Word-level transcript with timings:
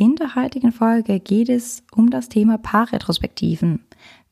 In 0.00 0.14
der 0.14 0.36
heutigen 0.36 0.70
Folge 0.70 1.18
geht 1.18 1.48
es 1.48 1.82
um 1.90 2.08
das 2.08 2.28
Thema 2.28 2.56
Paarretrospektiven. 2.56 3.80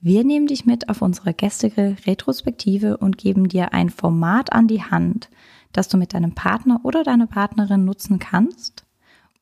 Wir 0.00 0.22
nehmen 0.22 0.46
dich 0.46 0.64
mit 0.64 0.88
auf 0.88 1.02
unsere 1.02 1.34
gestrige 1.34 1.96
Retrospektive 2.06 2.98
und 2.98 3.18
geben 3.18 3.48
dir 3.48 3.72
ein 3.72 3.90
Format 3.90 4.52
an 4.52 4.68
die 4.68 4.84
Hand, 4.84 5.28
das 5.72 5.88
du 5.88 5.96
mit 5.96 6.14
deinem 6.14 6.36
Partner 6.36 6.82
oder 6.84 7.02
deiner 7.02 7.26
Partnerin 7.26 7.84
nutzen 7.84 8.20
kannst, 8.20 8.86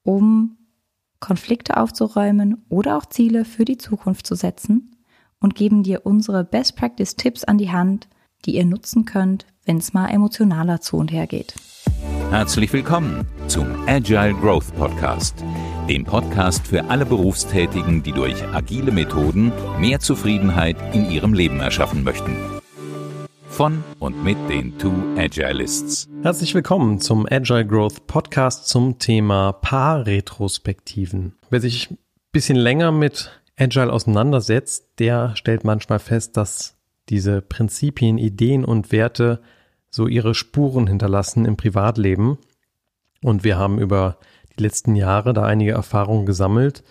um 0.03 0.57
Konflikte 1.21 1.77
aufzuräumen 1.77 2.65
oder 2.71 2.97
auch 2.97 3.05
Ziele 3.05 3.45
für 3.45 3.67
die 3.67 3.77
Zukunft 3.77 4.27
zu 4.27 4.35
setzen 4.35 4.97
und 5.41 5.55
geben 5.55 5.83
dir 5.83 6.07
unsere 6.07 6.43
Best 6.43 6.75
Practice 6.77 7.17
Tipps 7.17 7.45
an 7.45 7.59
die 7.59 7.71
Hand, 7.71 8.09
die 8.47 8.55
ihr 8.55 8.65
nutzen 8.65 9.05
könnt, 9.05 9.45
wenn 9.67 9.77
es 9.77 9.93
mal 9.93 10.09
emotionaler 10.09 10.81
zu 10.81 10.97
und 10.97 11.13
her 11.13 11.27
geht. 11.27 11.53
Herzlich 12.31 12.73
willkommen 12.73 13.27
zum 13.47 13.67
Agile 13.87 14.33
Growth 14.33 14.75
Podcast, 14.75 15.45
dem 15.89 16.05
Podcast 16.05 16.67
für 16.67 16.85
alle 16.85 17.05
Berufstätigen, 17.05 18.03
die 18.03 18.13
durch 18.13 18.43
agile 18.55 18.91
Methoden 18.91 19.53
mehr 19.79 20.01
Zufriedenheit 20.01 20.77
in 20.95 21.11
ihrem 21.11 21.35
Leben 21.35 21.61
erschaffen 21.61 22.05
möchten. 22.05 22.35
Von 23.49 23.85
und 23.99 24.25
mit 24.25 24.39
den 24.49 24.79
Two 24.79 24.95
Agilists. 25.19 26.09
Herzlich 26.23 26.55
willkommen 26.55 27.01
zum 27.01 27.27
Agile 27.31 27.67
Growth 27.67 28.07
Podcast 28.07 28.67
zum 28.69 28.99
Thema 28.99 29.53
Paarretrospektiven. 29.53 31.35
Wer 31.51 31.61
sich 31.61 31.91
ein 31.91 31.99
bisschen 32.33 32.57
länger 32.57 32.91
mit 32.91 33.43
Agile 33.59 33.93
auseinandersetzt, 33.93 34.87
der 34.99 35.37
stellt 35.37 35.65
manchmal 35.65 35.99
fest, 35.99 36.39
dass 36.39 36.77
diese 37.11 37.43
Prinzipien, 37.43 38.17
Ideen 38.17 38.65
und 38.65 38.91
Werte 38.91 39.43
so 39.91 40.07
ihre 40.07 40.35
Spuren 40.35 40.87
hinterlassen 40.87 41.45
im 41.45 41.59
Privatleben. 41.59 42.39
Und 43.23 43.45
wir 43.45 43.59
haben 43.59 43.79
über 43.79 44.19
die 44.59 44.63
letzten 44.63 44.97
Jahre 44.97 45.33
da 45.33 45.45
einige 45.45 45.73
Erfahrungen 45.73 46.27
gesammelt, 46.27 46.83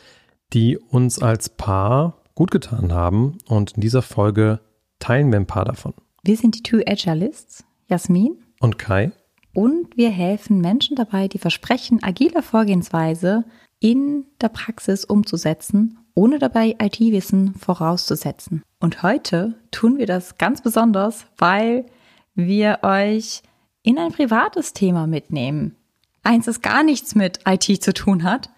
die 0.53 0.77
uns 0.77 1.21
als 1.21 1.49
Paar 1.49 2.21
gut 2.35 2.51
getan 2.51 2.93
haben. 2.93 3.37
Und 3.47 3.71
in 3.71 3.81
dieser 3.81 4.01
Folge 4.01 4.59
teilen 4.99 5.31
wir 5.31 5.39
ein 5.39 5.47
paar 5.47 5.65
davon. 5.65 5.93
Wir 6.23 6.37
sind 6.37 6.55
die 6.55 6.63
Two 6.63 6.81
Agilists, 6.85 7.63
Jasmin 7.87 8.37
und 8.59 8.77
Kai. 8.77 9.11
Und 9.53 9.95
wir 9.95 10.09
helfen 10.09 10.61
Menschen 10.61 10.95
dabei, 10.95 11.27
die 11.27 11.37
Versprechen 11.37 12.01
agiler 12.01 12.41
Vorgehensweise 12.41 13.45
in 13.79 14.25
der 14.41 14.49
Praxis 14.49 15.05
umzusetzen, 15.05 15.99
ohne 16.15 16.39
dabei 16.39 16.75
IT-Wissen 16.81 17.53
vorauszusetzen. 17.55 18.63
Und 18.79 19.03
heute 19.03 19.55
tun 19.71 19.97
wir 19.97 20.07
das 20.07 20.37
ganz 20.37 20.61
besonders, 20.61 21.25
weil 21.37 21.85
wir 22.33 22.79
euch 22.81 23.43
in 23.83 23.99
ein 23.99 24.11
privates 24.11 24.73
Thema 24.73 25.05
mitnehmen. 25.05 25.75
Eins, 26.23 26.45
das 26.45 26.61
gar 26.61 26.83
nichts 26.83 27.15
mit 27.15 27.39
IT 27.45 27.83
zu 27.83 27.93
tun 27.93 28.23
hat, 28.23 28.49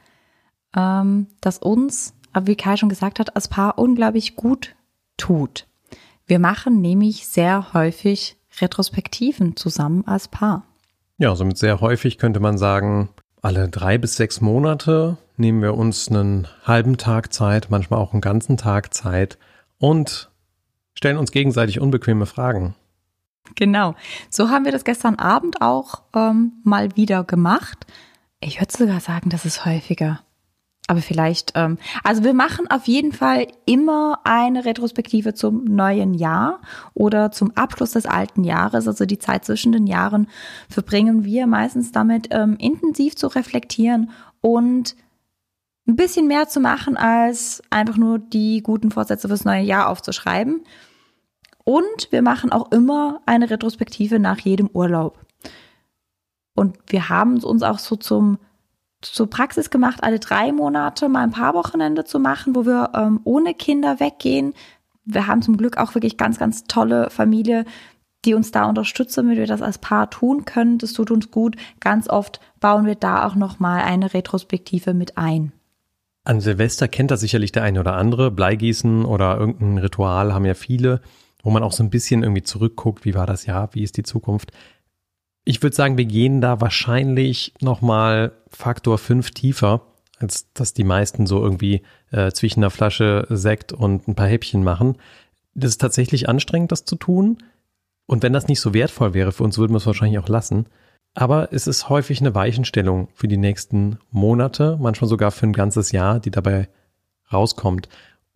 ähm, 0.76 1.28
das 1.42 1.58
uns, 1.58 2.14
wie 2.44 2.56
Kai 2.56 2.78
schon 2.78 2.90
gesagt 2.90 3.20
hat, 3.20 3.36
als 3.36 3.48
Paar 3.48 3.78
unglaublich 3.78 4.36
gut 4.36 4.76
tut. 5.18 5.68
Wir 6.28 6.40
machen 6.40 6.82
nämlich 6.82 7.28
sehr 7.28 7.74
häufig 7.74 8.38
Retrospektiven 8.60 9.56
zusammen 9.56 10.06
als 10.08 10.28
Paar. 10.28 10.66
Ja, 11.18 11.36
somit 11.36 11.58
sehr 11.58 11.82
häufig 11.82 12.18
könnte 12.18 12.40
man 12.40 12.58
sagen, 12.58 13.10
alle 13.42 13.70
drei 13.70 13.98
bis 13.98 14.16
sechs 14.16 14.42
Monate 14.42 15.18
nehmen 15.38 15.62
wir 15.62 15.76
uns 15.76 16.10
einen 16.10 16.48
halben 16.64 16.98
Tag 16.98 17.34
Zeit, 17.34 17.68
manchmal 17.70 18.00
auch 18.00 18.14
einen 18.14 18.22
ganzen 18.22 18.58
Tag 18.58 18.94
Zeit 18.94 19.38
und 19.78 20.30
stellen 20.94 21.18
uns 21.18 21.32
gegenseitig 21.32 21.80
unbequeme 21.80 22.26
Fragen. 22.26 22.76
Genau. 23.54 23.96
So 24.30 24.50
haben 24.50 24.66
wir 24.66 24.72
das 24.72 24.84
gestern 24.84 25.16
Abend 25.16 25.62
auch 25.62 26.02
ähm, 26.16 26.54
mal 26.64 26.96
wieder 26.98 27.24
gemacht. 27.24 27.86
Ich 28.40 28.60
würde 28.60 28.76
sogar 28.76 29.00
sagen, 29.00 29.30
das 29.30 29.46
ist 29.46 29.66
häufiger. 29.66 30.22
Aber 30.88 31.02
vielleicht, 31.02 31.54
ähm, 31.56 31.80
also 32.04 32.24
wir 32.24 32.36
machen 32.36 32.70
auf 32.70 32.86
jeden 32.86 33.12
Fall 33.12 33.48
immer 33.66 34.20
eine 34.24 34.66
Retrospektive 34.66 35.34
zum 35.34 35.64
neuen 35.66 36.14
Jahr 36.14 36.62
oder 36.94 37.32
zum 37.32 37.52
Abschluss 37.56 37.92
des 37.92 38.06
alten 38.06 38.44
Jahres. 38.44 38.88
Also 38.88 39.06
die 39.06 39.18
Zeit 39.18 39.46
zwischen 39.46 39.72
den 39.72 39.88
Jahren 39.88 40.28
verbringen 40.70 41.24
wir 41.24 41.48
meistens 41.48 41.92
damit, 41.92 42.28
ähm, 42.32 42.56
intensiv 42.60 43.16
zu 43.16 43.28
reflektieren 43.28 44.12
und 44.42 44.96
ein 45.88 45.96
bisschen 45.96 46.28
mehr 46.28 46.48
zu 46.48 46.60
machen, 46.60 46.98
als 46.98 47.64
einfach 47.72 47.98
nur 47.98 48.20
die 48.20 48.62
guten 48.62 48.92
Vorsätze 48.92 49.28
fürs 49.28 49.46
neue 49.46 49.64
Jahr 49.64 49.90
aufzuschreiben. 49.90 50.64
Und 51.66 52.12
wir 52.12 52.22
machen 52.22 52.54
auch 52.54 52.72
immer 52.72 53.22
eine 53.26 53.50
Retrospektive 53.50 54.20
nach 54.20 54.40
jedem 54.40 54.70
Urlaub. 54.72 55.20
Und 56.56 56.78
wir 56.88 57.10
haben 57.10 57.44
uns 57.44 57.64
auch 57.64 57.80
so 57.80 57.98
zum 57.98 58.38
zur 59.02 59.30
Praxis 59.30 59.70
gemacht, 59.70 60.04
alle 60.04 60.20
drei 60.20 60.52
Monate 60.52 61.10
mal 61.10 61.24
ein 61.24 61.32
paar 61.32 61.54
Wochenende 61.54 62.06
zu 62.06 62.20
machen, 62.20 62.56
wo 62.56 62.66
wir 62.66 62.92
ähm, 62.96 63.20
ohne 63.24 63.54
Kinder 63.54 64.00
weggehen. 64.00 64.54
Wir 65.04 65.28
haben 65.28 65.42
zum 65.44 65.58
Glück 65.58 65.78
auch 65.78 65.94
wirklich 65.94 66.18
ganz, 66.18 66.40
ganz 66.40 66.64
tolle 66.64 67.10
Familie, 67.12 67.66
die 68.24 68.34
uns 68.34 68.52
da 68.52 68.66
unterstützen, 68.66 69.26
damit 69.26 69.38
wir 69.38 69.46
das 69.46 69.62
als 69.62 69.78
Paar 69.78 70.10
tun 70.10 70.46
können. 70.46 70.80
Das 70.80 70.94
tut 70.94 71.12
uns 71.12 71.30
gut. 71.30 71.56
Ganz 71.80 72.10
oft 72.10 72.40
bauen 72.60 72.86
wir 72.86 72.96
da 72.96 73.28
auch 73.28 73.36
noch 73.36 73.60
mal 73.60 73.82
eine 73.82 74.14
Retrospektive 74.14 74.96
mit 74.96 75.18
ein. 75.18 75.52
An 76.24 76.42
Silvester 76.42 76.88
kennt 76.88 77.12
das 77.12 77.20
sicherlich 77.20 77.52
der 77.52 77.62
eine 77.62 77.80
oder 77.80 77.94
andere. 77.94 78.32
Bleigießen 78.32 79.06
oder 79.06 79.38
irgendein 79.38 79.78
Ritual 79.78 80.34
haben 80.34 80.46
ja 80.46 80.56
viele 80.56 81.02
wo 81.46 81.52
man 81.52 81.64
auch 81.64 81.72
so 81.72 81.84
ein 81.84 81.92
bisschen 81.92 82.24
irgendwie 82.24 82.42
zurückguckt, 82.42 83.06
wie 83.06 83.14
war 83.14 83.28
das 83.28 83.46
Jahr, 83.46 83.70
wie 83.74 83.84
ist 83.84 83.98
die 83.98 84.04
Zukunft. 84.04 84.52
Ich 85.44 85.62
würde 85.62 85.76
sagen, 85.76 85.96
wir 85.96 86.06
gehen 86.06 86.42
da 86.42 86.60
wahrscheinlich 86.60 87.54
nochmal 87.62 88.32
Faktor 88.50 88.98
5 88.98 89.30
tiefer, 89.30 89.82
als 90.18 90.52
dass 90.54 90.74
die 90.74 90.84
meisten 90.84 91.28
so 91.28 91.40
irgendwie 91.40 91.84
äh, 92.10 92.32
zwischen 92.32 92.62
einer 92.62 92.72
Flasche 92.72 93.28
Sekt 93.30 93.74
und 93.74 94.08
ein 94.08 94.16
paar 94.16 94.28
Häppchen 94.28 94.64
machen. 94.64 94.98
Das 95.54 95.70
ist 95.70 95.82
tatsächlich 95.82 96.28
anstrengend, 96.28 96.72
das 96.72 96.84
zu 96.84 96.96
tun. 96.96 97.38
Und 98.08 98.24
wenn 98.24 98.34
das 98.34 98.48
nicht 98.48 98.60
so 98.60 98.74
wertvoll 98.74 99.14
wäre 99.14 99.32
für 99.32 99.44
uns, 99.44 99.60
würden 99.60 99.74
wir 99.74 99.78
es 99.78 99.86
wahrscheinlich 99.86 100.18
auch 100.18 100.30
lassen. 100.30 100.66
Aber 101.14 101.54
es 101.54 101.68
ist 101.68 101.90
häufig 101.90 102.22
eine 102.22 102.34
Weichenstellung 102.34 103.10
für 103.14 103.28
die 103.28 103.38
nächsten 103.38 104.00
Monate, 104.10 104.80
manchmal 104.82 105.10
sogar 105.10 105.30
für 105.30 105.46
ein 105.46 105.54
ganzes 105.54 105.92
Jahr, 105.92 106.20
die 106.20 106.32
dabei 106.32 106.70
rauskommt. 107.32 107.88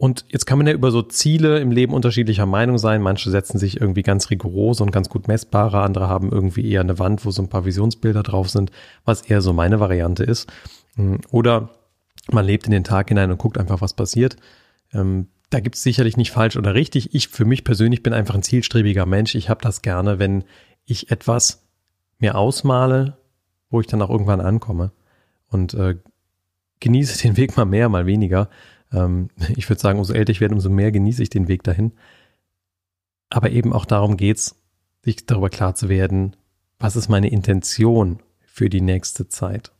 Und 0.01 0.23
jetzt 0.29 0.45
kann 0.45 0.57
man 0.57 0.65
ja 0.65 0.71
über 0.71 0.91
so 0.91 1.01
Ziele 1.01 1.59
im 1.59 1.71
Leben 1.71 1.93
unterschiedlicher 1.93 2.45
Meinung 2.45 2.77
sein. 2.77 3.01
Manche 3.01 3.29
setzen 3.29 3.59
sich 3.59 3.81
irgendwie 3.81 4.01
ganz 4.01 4.29
rigoros 4.29 4.79
und 4.79 4.91
ganz 4.91 5.09
gut 5.09 5.27
messbare, 5.27 5.81
andere 5.81 6.07
haben 6.07 6.31
irgendwie 6.31 6.71
eher 6.71 6.79
eine 6.79 6.99
Wand, 6.99 7.25
wo 7.25 7.31
so 7.31 7.41
ein 7.41 7.49
paar 7.49 7.65
Visionsbilder 7.65 8.23
drauf 8.23 8.49
sind, 8.49 8.71
was 9.03 9.23
eher 9.23 9.41
so 9.41 9.51
meine 9.51 9.81
Variante 9.81 10.23
ist. 10.23 10.49
Hm, 10.95 11.19
oder 11.31 11.71
man 12.31 12.45
lebt 12.45 12.65
in 12.65 12.71
den 12.71 12.85
Tag 12.85 13.09
hinein 13.09 13.29
und 13.29 13.39
guckt 13.39 13.57
einfach, 13.57 13.81
was 13.81 13.93
passiert. 13.93 14.37
Ähm, 14.93 15.27
da 15.49 15.59
gibt 15.59 15.75
es 15.75 15.83
sicherlich 15.83 16.15
nicht 16.15 16.31
falsch 16.31 16.55
oder 16.55 16.75
richtig. 16.75 17.13
Ich 17.13 17.27
für 17.27 17.43
mich 17.43 17.65
persönlich 17.65 18.01
bin 18.01 18.13
einfach 18.13 18.35
ein 18.35 18.43
zielstrebiger 18.43 19.05
Mensch. 19.05 19.35
Ich 19.35 19.49
habe 19.49 19.61
das 19.61 19.81
gerne, 19.81 20.17
wenn 20.17 20.45
ich 20.85 21.11
etwas 21.11 21.67
mir 22.19 22.37
ausmale, 22.37 23.17
wo 23.69 23.81
ich 23.81 23.87
dann 23.87 24.01
auch 24.01 24.09
irgendwann 24.09 24.39
ankomme. 24.39 24.93
Und 25.49 25.73
äh, 25.73 25.97
genieße 26.79 27.21
den 27.21 27.35
Weg 27.35 27.57
mal 27.57 27.65
mehr, 27.65 27.89
mal 27.89 28.05
weniger. 28.05 28.49
Ähm, 28.93 29.29
ich 29.55 29.69
würde 29.69 29.81
sagen, 29.81 29.99
umso 29.99 30.13
älter 30.13 30.31
ich 30.31 30.41
werde, 30.41 30.55
umso 30.55 30.69
mehr 30.69 30.91
genieße 30.91 31.23
ich 31.23 31.29
den 31.29 31.47
Weg 31.47 31.63
dahin. 31.63 31.93
Aber 33.29 33.51
eben 33.51 33.73
auch 33.73 33.85
darum 33.85 34.17
geht's, 34.17 34.55
sich 35.03 35.25
darüber 35.25 35.49
klar 35.49 35.75
zu 35.75 35.87
werden, 35.89 36.35
was 36.79 36.95
ist 36.95 37.09
meine 37.09 37.29
Intention 37.29 38.19
für 38.45 38.69
die 38.69 38.81
nächste 38.81 39.27
Zeit. 39.27 39.71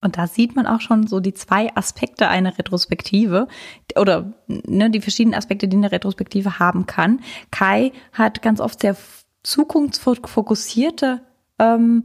Und 0.00 0.16
da 0.16 0.26
sieht 0.26 0.54
man 0.54 0.66
auch 0.66 0.80
schon 0.80 1.06
so 1.06 1.18
die 1.18 1.34
zwei 1.34 1.74
Aspekte 1.74 2.28
einer 2.28 2.56
Retrospektive 2.56 3.48
oder 3.96 4.32
ne, 4.46 4.90
die 4.90 5.00
verschiedenen 5.00 5.36
Aspekte, 5.36 5.66
die 5.66 5.76
eine 5.76 5.90
Retrospektive 5.90 6.58
haben 6.58 6.86
kann. 6.86 7.20
Kai 7.50 7.92
hat 8.12 8.42
ganz 8.42 8.60
oft 8.60 8.80
sehr 8.80 8.96
zukunftsfokussierte 9.42 11.20
ähm, 11.58 12.04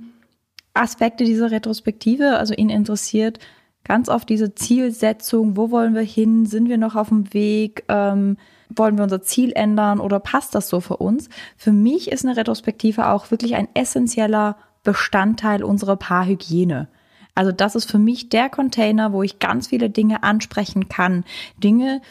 Aspekte 0.73 1.23
dieser 1.23 1.51
Retrospektive. 1.51 2.37
Also 2.37 2.55
ihn 2.55 2.69
interessiert, 2.69 3.39
ganz 3.83 4.09
oft 4.09 4.29
diese 4.29 4.55
Zielsetzung, 4.55 5.57
wo 5.57 5.71
wollen 5.71 5.93
wir 5.93 6.01
hin, 6.01 6.45
sind 6.45 6.69
wir 6.69 6.77
noch 6.77 6.95
auf 6.95 7.09
dem 7.09 7.33
Weg, 7.33 7.83
ähm, 7.89 8.37
wollen 8.69 8.97
wir 8.97 9.03
unser 9.03 9.21
Ziel 9.21 9.51
ändern 9.53 9.99
oder 9.99 10.19
passt 10.19 10.55
das 10.55 10.69
so 10.69 10.79
für 10.79 10.97
uns? 10.97 11.29
Für 11.57 11.71
mich 11.71 12.11
ist 12.11 12.25
eine 12.25 12.37
Retrospektive 12.37 13.09
auch 13.09 13.29
wirklich 13.31 13.55
ein 13.55 13.67
essentieller 13.73 14.57
Bestandteil 14.83 15.63
unserer 15.63 15.95
Paarhygiene. 15.95 16.87
Also 17.35 17.51
das 17.51 17.75
ist 17.75 17.89
für 17.89 17.99
mich 17.99 18.29
der 18.29 18.49
Container, 18.49 19.11
wo 19.11 19.23
ich 19.23 19.39
ganz 19.39 19.67
viele 19.67 19.89
Dinge 19.89 20.23
ansprechen 20.23 20.87
kann. 20.87 21.23
Dinge, 21.57 22.01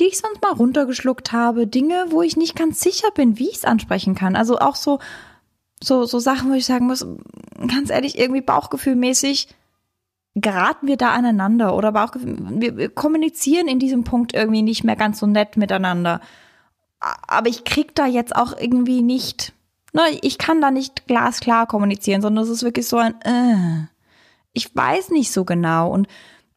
die 0.00 0.06
ich 0.06 0.18
sonst 0.18 0.42
mal 0.42 0.52
runtergeschluckt 0.52 1.32
habe, 1.32 1.66
Dinge, 1.66 2.06
wo 2.08 2.22
ich 2.22 2.36
nicht 2.36 2.56
ganz 2.56 2.80
sicher 2.80 3.08
bin, 3.14 3.38
wie 3.38 3.48
ich 3.48 3.56
es 3.56 3.64
ansprechen 3.64 4.14
kann. 4.14 4.34
Also 4.34 4.58
auch 4.58 4.74
so, 4.74 4.98
so, 5.82 6.04
so 6.06 6.18
Sachen, 6.18 6.50
wo 6.50 6.54
ich 6.54 6.64
sagen 6.64 6.86
muss, 6.86 7.06
ganz 7.68 7.90
ehrlich, 7.90 8.18
irgendwie 8.18 8.40
bauchgefühlmäßig, 8.40 9.48
geraten 10.34 10.86
wir 10.86 10.96
da 10.96 11.10
aneinander 11.10 11.76
oder 11.76 11.88
aber 11.88 12.04
auch 12.04 12.14
wir 12.14 12.88
kommunizieren 12.88 13.68
in 13.68 13.78
diesem 13.78 14.04
Punkt 14.04 14.34
irgendwie 14.34 14.62
nicht 14.62 14.84
mehr 14.84 14.96
ganz 14.96 15.18
so 15.18 15.26
nett 15.26 15.56
miteinander. 15.56 16.20
Aber 17.00 17.48
ich 17.48 17.64
krieg 17.64 17.94
da 17.94 18.06
jetzt 18.06 18.34
auch 18.34 18.56
irgendwie 18.58 19.02
nicht, 19.02 19.52
ne, 19.92 20.02
ich 20.22 20.38
kann 20.38 20.60
da 20.60 20.70
nicht 20.70 21.06
glasklar 21.06 21.66
kommunizieren, 21.66 22.22
sondern 22.22 22.44
es 22.44 22.50
ist 22.50 22.62
wirklich 22.62 22.86
so 22.86 22.96
ein, 22.96 23.20
äh, 23.22 23.86
ich 24.52 24.74
weiß 24.74 25.10
nicht 25.10 25.32
so 25.32 25.44
genau 25.44 25.90
und 25.90 26.06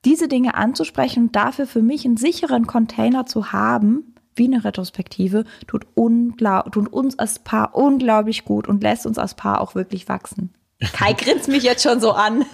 diese 0.05 0.27
Dinge 0.27 0.53
anzusprechen 0.53 1.25
und 1.25 1.35
dafür 1.35 1.65
für 1.65 1.81
mich 1.81 2.05
einen 2.05 2.17
sicheren 2.17 2.67
Container 2.67 3.25
zu 3.25 3.51
haben, 3.51 4.15
wie 4.35 4.45
eine 4.45 4.63
Retrospektive, 4.63 5.45
tut, 5.67 5.87
tut 5.95 6.93
uns 6.93 7.19
als 7.19 7.39
Paar 7.39 7.75
unglaublich 7.75 8.45
gut 8.45 8.67
und 8.67 8.83
lässt 8.83 9.05
uns 9.05 9.17
als 9.17 9.33
Paar 9.33 9.61
auch 9.61 9.75
wirklich 9.75 10.07
wachsen. 10.07 10.53
Kai 10.93 11.13
grinst 11.13 11.47
mich 11.47 11.63
jetzt 11.63 11.83
schon 11.83 11.99
so 11.99 12.11
an. 12.11 12.45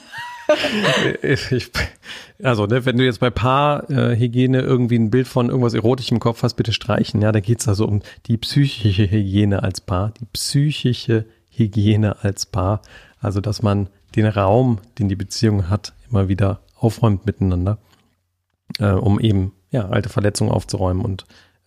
Ich, 1.24 1.72
also, 2.44 2.66
ne, 2.66 2.86
wenn 2.86 2.98
du 2.98 3.06
jetzt 3.06 3.20
bei 3.20 3.30
Paarhygiene 3.30 4.60
äh, 4.60 4.64
irgendwie 4.64 4.98
ein 4.98 5.12
Bild 5.12 5.28
von 5.28 5.50
irgendwas 5.50 5.74
Erotischem 5.74 6.16
im 6.16 6.20
Kopf 6.20 6.44
hast, 6.44 6.56
bitte 6.56 6.74
streichen. 6.74 7.22
Ja, 7.22 7.32
da 7.32 7.40
geht's 7.40 7.68
also 7.68 7.88
um 7.88 8.02
die 8.26 8.38
psychische 8.38 9.10
Hygiene 9.10 9.64
als 9.64 9.82
Paar. 9.82 10.14
Die 10.20 10.26
psychische 10.26 11.26
Hygiene 11.50 12.24
als 12.24 12.46
Paar. 12.46 12.82
Also, 13.20 13.42
dass 13.42 13.62
man 13.62 13.90
den 14.16 14.26
Raum, 14.26 14.80
den 14.98 15.10
die 15.10 15.16
Beziehung 15.16 15.70
hat, 15.70 15.94
immer 16.10 16.28
wieder 16.28 16.62
aufräumt 16.76 17.26
miteinander, 17.26 17.78
äh, 18.80 18.92
um 18.92 19.20
eben 19.20 19.54
ja, 19.70 19.88
alte 19.88 20.10
Verletzungen 20.10 20.52
aufzuräumen 20.52 21.06
und 21.06 21.26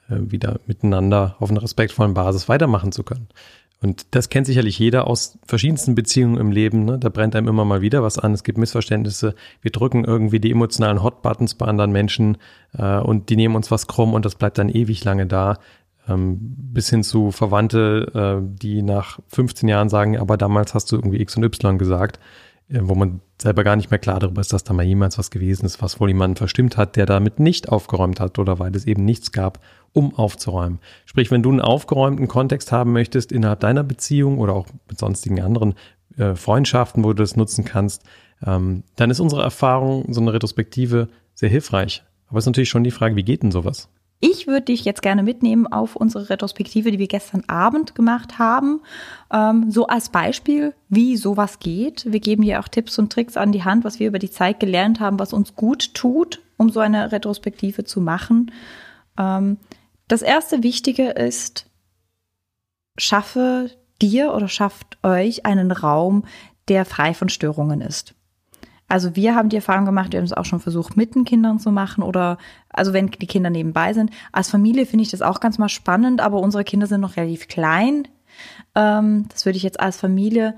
wieder 0.09 0.61
miteinander 0.67 1.37
auf 1.39 1.51
einer 1.51 1.62
respektvollen 1.62 2.15
Basis 2.15 2.49
weitermachen 2.49 2.93
zu 2.93 3.03
können. 3.03 3.29
Und 3.85 4.15
das 4.15 4.31
kennt 4.31 4.47
sicherlich 4.47 4.79
jeder 4.79 5.06
aus 5.06 5.39
verschiedensten 5.47 5.95
Beziehungen 5.95 6.39
im 6.39 6.51
Leben. 6.51 6.87
Ne? 6.87 6.99
Da 6.99 7.11
brennt 7.11 7.37
einem 7.37 7.49
immer 7.49 7.67
mal 7.67 7.83
wieder 7.83 8.03
was 8.03 8.19
an. 8.19 8.33
Es 8.33 8.43
gibt 8.43 8.56
Missverständnisse. 8.56 9.35
Wir 9.61 9.73
drücken 9.73 10.05
irgendwie 10.05 10.41
die 10.41 10.53
emotionalen 10.53 11.03
Hotbuttons 11.03 11.55
bei 11.55 11.67
anderen 11.67 11.93
Menschen 11.93 12.39
äh, 12.79 12.99
und 12.99 13.29
die 13.29 13.37
nehmen 13.37 13.56
uns 13.56 13.71
was 13.71 13.87
krumm 13.87 14.15
und 14.15 14.25
das 14.25 14.37
bleibt 14.37 14.56
dann 14.56 14.71
ewig 14.71 15.05
lange 15.05 15.27
da. 15.27 15.59
Ähm, 16.09 16.39
bis 16.41 16.89
hin 16.89 17.03
zu 17.03 17.31
Verwandte, 17.31 18.41
äh, 18.43 18.59
die 18.59 18.81
nach 18.81 19.19
15 19.29 19.69
Jahren 19.69 19.91
sagen, 19.91 20.19
aber 20.19 20.39
damals 20.39 20.73
hast 20.73 20.91
du 20.91 20.97
irgendwie 20.97 21.21
X 21.21 21.37
und 21.37 21.45
Y 21.45 21.77
gesagt, 21.77 22.19
äh, 22.71 22.79
wo 22.83 22.95
man 22.95 23.21
selber 23.41 23.65
gar 23.65 23.77
nicht 23.77 23.91
mehr 23.91 23.99
klar 23.99 24.19
darüber 24.19 24.41
ist, 24.41 24.55
dass 24.55 24.65
da 24.65 24.73
mal 24.73 24.85
jemals 24.87 25.19
was 25.19 25.31
gewesen 25.31 25.67
ist, 25.67 25.83
was 25.83 26.01
wohl 26.01 26.09
jemanden 26.09 26.37
verstimmt 26.37 26.79
hat, 26.79 26.97
der 26.97 27.05
damit 27.05 27.39
nicht 27.39 27.69
aufgeräumt 27.69 28.19
hat 28.19 28.39
oder 28.39 28.59
weil 28.59 28.75
es 28.75 28.87
eben 28.87 29.05
nichts 29.05 29.31
gab, 29.33 29.61
um 29.94 30.14
aufzuräumen. 30.14 30.81
Sprich, 31.06 31.31
wenn 31.31 31.43
du 31.43 31.50
einen 31.50 31.62
aufgeräumten 31.62 32.29
Kontext 32.29 32.73
haben 32.73 32.93
möchtest 32.93 33.32
innerhalb 33.32 33.61
deiner 33.61 33.85
Beziehung 33.85 34.38
oder 34.38 34.52
auch 34.52 34.67
mit 34.88 34.99
sonstigen 34.99 35.41
anderen 35.41 35.75
äh, 36.19 36.35
Freundschaften, 36.35 37.02
wo 37.02 37.08
du 37.08 37.23
das 37.23 37.37
nutzen 37.37 37.64
kannst, 37.64 38.02
ähm, 38.44 38.82
dann 38.96 39.11
ist 39.11 39.20
unsere 39.20 39.43
Erfahrung, 39.43 40.12
so 40.12 40.20
eine 40.20 40.32
Retrospektive, 40.32 41.08
sehr 41.35 41.49
hilfreich. 41.49 42.02
Aber 42.29 42.38
es 42.38 42.44
ist 42.44 42.49
natürlich 42.49 42.69
schon 42.69 42.85
die 42.85 42.91
Frage, 42.91 43.17
wie 43.17 43.23
geht 43.23 43.43
denn 43.43 43.52
sowas? 43.52 43.88
Ich 44.20 44.46
würde 44.46 44.67
dich 44.67 44.85
jetzt 44.85 45.02
gerne 45.02 45.23
mitnehmen 45.23 45.67
auf 45.67 45.96
unsere 45.96 46.31
Retrospektive, 46.31 46.91
die 46.91 46.99
wir 46.99 47.08
gestern 47.08 47.44
Abend 47.46 47.94
gemacht 47.94 48.38
haben. 48.38 48.81
Ähm, 49.32 49.70
so 49.70 49.87
als 49.87 50.08
Beispiel, 50.08 50.73
wie 50.88 51.17
sowas 51.17 51.58
geht. 51.58 52.11
Wir 52.11 52.20
geben 52.20 52.43
dir 52.43 52.61
auch 52.61 52.69
Tipps 52.69 52.99
und 52.99 53.12
Tricks 53.12 53.37
an 53.37 53.52
die 53.52 53.64
Hand, 53.64 53.85
was 53.85 54.00
wir 54.00 54.08
über 54.08 54.19
die 54.19 54.31
Zeit 54.31 54.61
gelernt 54.61 54.99
haben, 54.99 55.19
was 55.19 55.32
uns 55.32 55.55
gut 55.55 55.94
tut, 55.94 56.41
um 56.56 56.70
so 56.70 56.81
eine 56.81 57.12
Retrospektive 57.12 57.85
zu 57.85 58.00
machen. 58.00 58.50
Ähm, 59.19 59.58
das 60.09 60.23
erste 60.23 60.62
Wichtige 60.62 61.11
ist, 61.11 61.67
schaffe 62.97 63.71
dir 64.01 64.33
oder 64.35 64.49
schafft 64.49 64.99
euch 65.03 65.47
einen 65.47 65.71
Raum, 65.71 66.25
der 66.69 66.85
frei 66.85 67.15
von 67.15 67.29
Störungen 67.29 67.81
ist. 67.81 68.15
Also 68.87 69.17
wir 69.17 69.35
haben 69.35 69.49
die 69.49 69.56
Erfahrung 69.56 69.87
gemacht, 69.87 70.12
wir 70.12 70.19
haben 70.19 70.27
es 70.27 70.33
auch 70.33 70.45
schon 70.45 70.61
versucht, 70.61 70.97
mit 70.97 71.15
den 71.15 71.25
Kindern 71.25 71.59
zu 71.59 71.71
machen 71.71 72.03
oder 72.03 72.39
also 72.69 72.93
wenn 72.93 73.11
die 73.11 73.27
Kinder 73.27 73.51
nebenbei 73.51 73.95
sind. 73.95 74.11
Als 74.31 74.51
Familie 74.51 74.87
finde 74.87 75.05
ich 75.05 75.11
das 75.11 75.23
auch 75.23 75.41
ganz 75.41 75.59
mal 75.59 75.71
spannend, 75.71 76.21
aber 76.21 76.41
unsere 76.41 76.65
Kinder 76.65 76.87
sind 76.87 77.01
noch 77.01 77.17
relativ 77.17 77.49
klein. 77.49 78.06
Ähm, 78.75 79.27
das 79.31 79.47
würde 79.47 79.56
ich 79.56 79.62
jetzt 79.62 79.81
als 79.81 79.97
Familie 79.97 80.55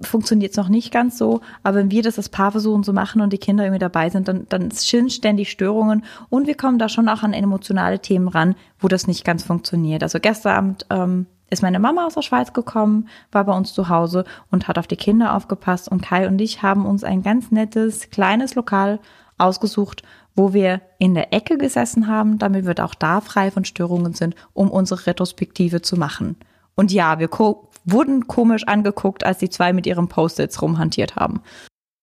funktioniert 0.00 0.52
es 0.52 0.56
noch 0.56 0.68
nicht 0.68 0.92
ganz 0.92 1.18
so, 1.18 1.40
aber 1.62 1.78
wenn 1.78 1.90
wir 1.90 2.02
das 2.02 2.18
als 2.18 2.28
Paar 2.28 2.52
versuchen 2.52 2.84
zu 2.84 2.92
machen 2.92 3.20
und 3.20 3.32
die 3.32 3.38
Kinder 3.38 3.64
irgendwie 3.64 3.80
dabei 3.80 4.10
sind, 4.10 4.28
dann, 4.28 4.46
dann 4.48 4.70
sind 4.70 5.12
ständig 5.12 5.50
Störungen 5.50 6.04
und 6.28 6.46
wir 6.46 6.56
kommen 6.56 6.78
da 6.78 6.88
schon 6.88 7.08
auch 7.08 7.22
an 7.22 7.32
emotionale 7.32 7.98
Themen 7.98 8.28
ran, 8.28 8.54
wo 8.78 8.88
das 8.88 9.06
nicht 9.06 9.24
ganz 9.24 9.42
funktioniert. 9.42 10.02
Also 10.02 10.20
gestern 10.20 10.56
Abend 10.56 10.86
ähm, 10.90 11.26
ist 11.50 11.62
meine 11.62 11.78
Mama 11.78 12.06
aus 12.06 12.14
der 12.14 12.22
Schweiz 12.22 12.52
gekommen, 12.52 13.08
war 13.32 13.44
bei 13.44 13.56
uns 13.56 13.72
zu 13.72 13.88
Hause 13.88 14.24
und 14.50 14.68
hat 14.68 14.78
auf 14.78 14.86
die 14.86 14.96
Kinder 14.96 15.34
aufgepasst. 15.34 15.88
Und 15.88 16.02
Kai 16.02 16.26
und 16.26 16.40
ich 16.40 16.62
haben 16.62 16.84
uns 16.86 17.04
ein 17.04 17.22
ganz 17.22 17.50
nettes, 17.50 18.10
kleines 18.10 18.54
Lokal 18.54 19.00
ausgesucht, 19.38 20.02
wo 20.34 20.52
wir 20.52 20.82
in 20.98 21.14
der 21.14 21.32
Ecke 21.32 21.58
gesessen 21.58 22.06
haben, 22.06 22.38
damit 22.38 22.66
wir 22.66 22.84
auch 22.84 22.94
da 22.94 23.20
frei 23.20 23.50
von 23.50 23.64
Störungen 23.64 24.12
sind, 24.12 24.34
um 24.52 24.70
unsere 24.70 25.06
Retrospektive 25.06 25.82
zu 25.82 25.96
machen. 25.96 26.36
Und 26.74 26.92
ja, 26.92 27.18
wir 27.18 27.28
ko 27.28 27.67
wurden 27.90 28.26
komisch 28.26 28.64
angeguckt, 28.66 29.24
als 29.24 29.38
die 29.38 29.50
zwei 29.50 29.72
mit 29.72 29.86
ihren 29.86 30.08
Post-its 30.08 30.60
rumhantiert 30.62 31.16
haben. 31.16 31.42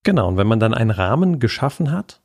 Genau, 0.03 0.27
und 0.27 0.37
wenn 0.37 0.47
man 0.47 0.59
dann 0.59 0.73
einen 0.73 0.91
Rahmen 0.91 1.39
geschaffen 1.39 1.91
hat, 1.91 2.21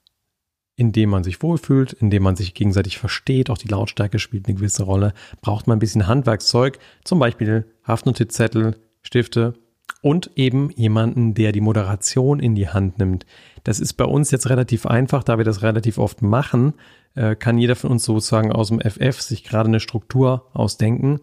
in 0.77 0.93
dem 0.93 1.11
man 1.11 1.25
sich 1.25 1.43
wohlfühlt, 1.43 1.93
in 1.93 2.11
dem 2.11 2.23
man 2.23 2.37
sich 2.37 2.55
gegenseitig 2.55 2.99
versteht, 2.99 3.51
auch 3.51 3.59
die 3.59 3.69
Lautstärke 3.69 4.19
spielt 4.19 4.47
eine 4.47 4.57
gewisse 4.57 4.85
Rolle, 4.85 5.13
braucht 5.43 5.67
man 5.67 5.77
ein 5.77 5.81
bisschen 5.81 6.07
Handwerkszeug, 6.07 6.79
zum 7.05 7.19
Beispiel 7.19 7.67
Haftnotizzettel, 7.85 8.77
Stifte 9.03 9.55
und 10.03 10.31
eben 10.37 10.71
jemanden, 10.71 11.35
der 11.35 11.53
die 11.53 11.61
Moderation 11.61 12.41
in 12.41 12.55
die 12.55 12.69
Hand 12.69 12.99
nimmt. 12.99 13.27
Das 13.65 13.81
ist 13.81 13.95
bei 13.95 14.05
uns 14.05 14.31
jetzt 14.31 14.49
relativ 14.49 14.87
einfach, 14.87 15.23
da 15.23 15.37
wir 15.37 15.45
das 15.45 15.63
relativ 15.63 15.99
oft 15.99 16.23
machen, 16.23 16.75
äh, 17.15 17.35
kann 17.35 17.59
jeder 17.59 17.77
von 17.77 17.91
uns 17.91 18.05
sozusagen 18.05 18.53
aus 18.53 18.69
dem 18.69 18.81
FF 18.81 19.21
sich 19.21 19.45
gerade 19.45 19.69
eine 19.69 19.81
Struktur 19.81 20.47
ausdenken. 20.55 21.21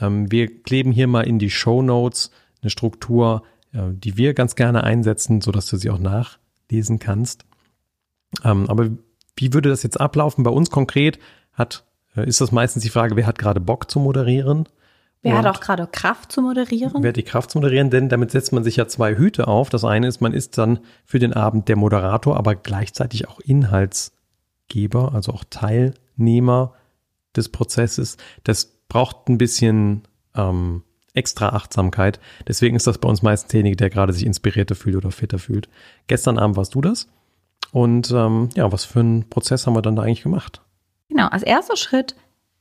Ähm, 0.00 0.30
wir 0.30 0.62
kleben 0.62 0.92
hier 0.92 1.06
mal 1.06 1.22
in 1.22 1.38
die 1.38 1.50
Show 1.50 1.82
Notes 1.82 2.30
eine 2.62 2.70
Struktur, 2.70 3.42
äh, 3.72 3.80
die 3.90 4.16
wir 4.16 4.34
ganz 4.34 4.54
gerne 4.54 4.84
einsetzen, 4.84 5.40
sodass 5.40 5.66
du 5.66 5.76
sie 5.76 5.90
auch 5.90 5.98
nachlesen 5.98 6.98
kannst. 6.98 7.44
Ähm, 8.44 8.68
aber 8.68 8.90
wie 9.36 9.52
würde 9.52 9.68
das 9.68 9.82
jetzt 9.82 10.00
ablaufen? 10.00 10.44
Bei 10.44 10.50
uns 10.50 10.70
konkret 10.70 11.18
hat, 11.52 11.84
äh, 12.16 12.26
ist 12.26 12.40
das 12.40 12.52
meistens 12.52 12.82
die 12.82 12.90
Frage, 12.90 13.16
wer 13.16 13.26
hat 13.26 13.38
gerade 13.38 13.60
Bock 13.60 13.90
zu 13.90 14.00
moderieren? 14.00 14.68
Wer 15.22 15.38
hat 15.38 15.46
auch 15.46 15.60
gerade 15.60 15.88
Kraft 15.90 16.30
zu 16.30 16.40
moderieren? 16.40 17.02
Wer 17.02 17.08
hat 17.08 17.16
die 17.16 17.24
Kraft 17.24 17.50
zu 17.50 17.58
moderieren? 17.58 17.90
Denn 17.90 18.08
damit 18.08 18.30
setzt 18.30 18.52
man 18.52 18.62
sich 18.62 18.76
ja 18.76 18.86
zwei 18.86 19.16
Hüte 19.16 19.48
auf. 19.48 19.70
Das 19.70 19.84
eine 19.84 20.06
ist, 20.06 20.20
man 20.20 20.32
ist 20.32 20.56
dann 20.56 20.78
für 21.04 21.18
den 21.18 21.32
Abend 21.32 21.68
der 21.68 21.74
Moderator, 21.74 22.36
aber 22.36 22.54
gleichzeitig 22.54 23.26
auch 23.26 23.40
Inhaltsgeber, 23.40 25.14
also 25.14 25.32
auch 25.32 25.42
Teilnehmer 25.50 26.74
des 27.34 27.48
Prozesses. 27.48 28.18
Das 28.44 28.75
braucht 28.88 29.28
ein 29.28 29.38
bisschen 29.38 30.02
ähm, 30.34 30.82
extra 31.14 31.50
Achtsamkeit. 31.50 32.20
Deswegen 32.46 32.76
ist 32.76 32.86
das 32.86 32.98
bei 32.98 33.08
uns 33.08 33.22
meistens 33.22 33.50
derjenige, 33.50 33.76
der 33.76 33.90
gerade 33.90 34.12
sich 34.12 34.26
inspirierter 34.26 34.74
fühlt 34.74 34.96
oder 34.96 35.10
fitter 35.10 35.38
fühlt. 35.38 35.68
Gestern 36.06 36.38
Abend 36.38 36.56
warst 36.56 36.74
du 36.74 36.80
das. 36.80 37.08
Und 37.72 38.10
ähm, 38.10 38.50
ja, 38.54 38.70
was 38.70 38.84
für 38.84 39.00
einen 39.00 39.28
Prozess 39.28 39.66
haben 39.66 39.74
wir 39.74 39.82
dann 39.82 39.96
da 39.96 40.02
eigentlich 40.02 40.22
gemacht? 40.22 40.62
Genau, 41.08 41.28
als 41.28 41.42
erster 41.42 41.76
Schritt 41.76 42.14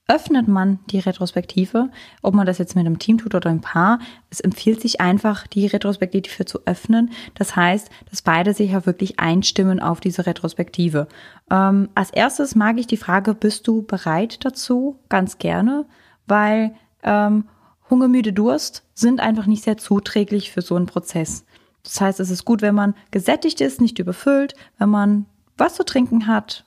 öffnet 0.07 0.47
man 0.47 0.79
die 0.91 0.99
Retrospektive, 0.99 1.89
ob 2.21 2.35
man 2.35 2.45
das 2.45 2.59
jetzt 2.59 2.75
mit 2.75 2.85
einem 2.85 2.99
Team 2.99 3.17
tut 3.17 3.33
oder 3.33 3.49
ein 3.49 3.61
Paar. 3.61 3.99
Es 4.29 4.39
empfiehlt 4.39 4.79
sich 4.79 5.01
einfach, 5.01 5.47
die 5.47 5.65
Retrospektive 5.65 6.45
zu 6.45 6.59
öffnen. 6.65 7.11
Das 7.33 7.55
heißt, 7.55 7.89
dass 8.09 8.21
beide 8.21 8.53
sich 8.53 8.75
auch 8.75 8.85
wirklich 8.85 9.19
einstimmen 9.19 9.79
auf 9.79 9.99
diese 9.99 10.27
Retrospektive. 10.27 11.07
Ähm, 11.49 11.89
als 11.95 12.11
erstes 12.11 12.55
mag 12.55 12.77
ich 12.77 12.85
die 12.85 12.97
Frage, 12.97 13.33
bist 13.33 13.67
du 13.67 13.81
bereit 13.81 14.45
dazu? 14.45 14.99
Ganz 15.09 15.39
gerne, 15.39 15.85
weil 16.27 16.75
ähm, 17.03 17.45
Hungermüde 17.89 18.33
Durst 18.33 18.83
sind 18.93 19.19
einfach 19.19 19.45
nicht 19.45 19.63
sehr 19.63 19.77
zuträglich 19.77 20.51
für 20.51 20.61
so 20.61 20.75
einen 20.75 20.87
Prozess. 20.87 21.45
Das 21.83 22.01
heißt, 22.01 22.19
es 22.19 22.31
ist 22.31 22.45
gut, 22.45 22.61
wenn 22.61 22.75
man 22.75 22.95
gesättigt 23.11 23.61
ist, 23.61 23.79
nicht 23.79 23.99
überfüllt, 23.99 24.55
wenn 24.79 24.89
man 24.89 25.27
was 25.57 25.75
zu 25.75 25.85
trinken 25.85 26.27
hat 26.27 26.65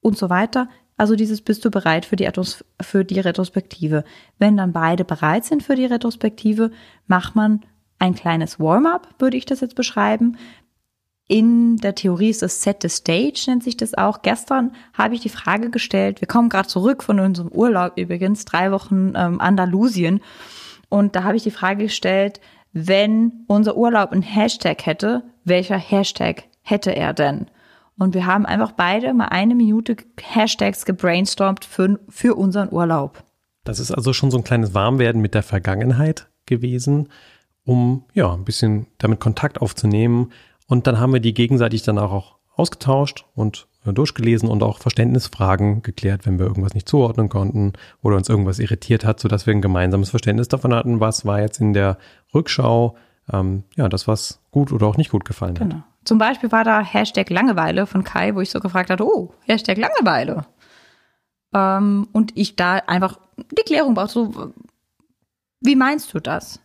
und 0.00 0.16
so 0.16 0.30
weiter. 0.30 0.68
Also 0.96 1.16
dieses 1.16 1.42
bist 1.42 1.64
du 1.64 1.70
bereit 1.70 2.06
für 2.06 2.16
die, 2.16 2.28
für 2.80 3.04
die 3.04 3.20
Retrospektive. 3.20 4.04
Wenn 4.38 4.56
dann 4.56 4.72
beide 4.72 5.04
bereit 5.04 5.44
sind 5.44 5.62
für 5.62 5.74
die 5.74 5.86
Retrospektive, 5.86 6.70
macht 7.06 7.34
man 7.34 7.62
ein 7.98 8.14
kleines 8.14 8.58
Warm-up, 8.60 9.08
würde 9.18 9.36
ich 9.36 9.44
das 9.44 9.60
jetzt 9.60 9.74
beschreiben. 9.76 10.36
In 11.26 11.78
der 11.78 11.94
Theorie 11.94 12.28
ist 12.28 12.42
das 12.42 12.62
Set 12.62 12.82
the 12.82 12.88
Stage, 12.88 13.44
nennt 13.46 13.64
sich 13.64 13.76
das 13.76 13.94
auch. 13.94 14.20
Gestern 14.20 14.72
habe 14.92 15.14
ich 15.14 15.20
die 15.20 15.30
Frage 15.30 15.70
gestellt, 15.70 16.20
wir 16.20 16.28
kommen 16.28 16.50
gerade 16.50 16.68
zurück 16.68 17.02
von 17.02 17.18
unserem 17.18 17.48
Urlaub 17.48 17.96
übrigens, 17.96 18.44
drei 18.44 18.70
Wochen 18.70 19.14
ähm, 19.16 19.40
Andalusien. 19.40 20.20
Und 20.90 21.16
da 21.16 21.24
habe 21.24 21.36
ich 21.36 21.42
die 21.42 21.50
Frage 21.50 21.84
gestellt, 21.84 22.40
wenn 22.72 23.44
unser 23.46 23.76
Urlaub 23.76 24.12
ein 24.12 24.22
Hashtag 24.22 24.84
hätte, 24.84 25.22
welcher 25.44 25.78
Hashtag 25.78 26.44
hätte 26.60 26.94
er 26.94 27.14
denn? 27.14 27.46
Und 27.96 28.14
wir 28.14 28.26
haben 28.26 28.44
einfach 28.44 28.72
beide 28.72 29.14
mal 29.14 29.28
eine 29.28 29.54
Minute 29.54 29.96
Hashtags 30.20 30.84
gebrainstormt 30.84 31.64
für, 31.64 32.00
für 32.08 32.34
unseren 32.34 32.72
Urlaub. 32.72 33.22
Das 33.62 33.78
ist 33.78 33.92
also 33.92 34.12
schon 34.12 34.30
so 34.30 34.38
ein 34.38 34.44
kleines 34.44 34.74
Warmwerden 34.74 35.22
mit 35.22 35.34
der 35.34 35.42
Vergangenheit 35.42 36.28
gewesen, 36.44 37.08
um 37.64 38.04
ja 38.12 38.32
ein 38.32 38.44
bisschen 38.44 38.86
damit 38.98 39.20
Kontakt 39.20 39.62
aufzunehmen. 39.62 40.32
Und 40.66 40.86
dann 40.86 40.98
haben 40.98 41.12
wir 41.12 41.20
die 41.20 41.34
gegenseitig 41.34 41.82
dann 41.82 41.98
auch 41.98 42.36
ausgetauscht 42.56 43.24
und 43.34 43.66
durchgelesen 43.84 44.48
und 44.48 44.62
auch 44.62 44.78
Verständnisfragen 44.78 45.82
geklärt, 45.82 46.24
wenn 46.24 46.38
wir 46.38 46.46
irgendwas 46.46 46.72
nicht 46.72 46.88
zuordnen 46.88 47.28
konnten 47.28 47.74
oder 48.02 48.16
uns 48.16 48.28
irgendwas 48.28 48.58
irritiert 48.58 49.04
hat, 49.04 49.20
sodass 49.20 49.46
wir 49.46 49.54
ein 49.54 49.60
gemeinsames 49.60 50.10
Verständnis 50.10 50.48
davon 50.48 50.72
hatten, 50.72 51.00
was 51.00 51.26
war 51.26 51.40
jetzt 51.40 51.60
in 51.60 51.74
der 51.74 51.98
Rückschau, 52.32 52.96
ähm, 53.30 53.64
ja, 53.76 53.88
das 53.88 54.08
was 54.08 54.40
gut 54.50 54.72
oder 54.72 54.86
auch 54.86 54.96
nicht 54.96 55.10
gut 55.10 55.26
gefallen 55.26 55.58
hat. 55.58 55.68
Genau. 55.68 55.82
Zum 56.04 56.18
Beispiel 56.18 56.50
war 56.52 56.64
da 56.64 56.80
Hashtag 56.80 57.28
Langeweile 57.30 57.86
von 57.86 58.04
Kai, 58.04 58.34
wo 58.34 58.40
ich 58.40 58.50
so 58.50 58.60
gefragt 58.60 58.90
hatte, 58.90 59.06
oh, 59.06 59.34
Hashtag 59.42 59.76
Langeweile. 59.76 60.46
Ähm, 61.52 62.08
und 62.12 62.36
ich 62.36 62.56
da 62.56 62.76
einfach 62.76 63.18
die 63.36 63.62
Klärung 63.64 63.94
brauche, 63.94 64.08
so, 64.08 64.52
wie 65.60 65.76
meinst 65.76 66.12
du 66.14 66.20
das? 66.20 66.60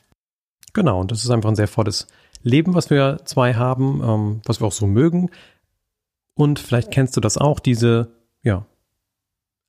Genau, 0.74 1.00
und 1.01 1.12
das 1.12 1.24
ist 1.24 1.32
einfach 1.32 1.50
ein 1.50 1.56
sehr 1.56 1.68
volles 1.68 2.08
Leben, 2.41 2.74
was 2.74 2.89
wir 2.89 3.19
zwei 3.25 3.53
haben, 3.53 4.01
ähm, 4.03 4.41
was 4.46 4.62
wir 4.62 4.67
auch 4.67 4.72
so 4.74 4.88
mögen. 4.88 5.29
Und 6.34 6.60
vielleicht 6.60 6.91
kennst 6.91 7.17
du 7.17 7.22
das 7.22 7.38
auch, 7.38 7.60
diese, 7.60 8.12
ja, 8.43 8.65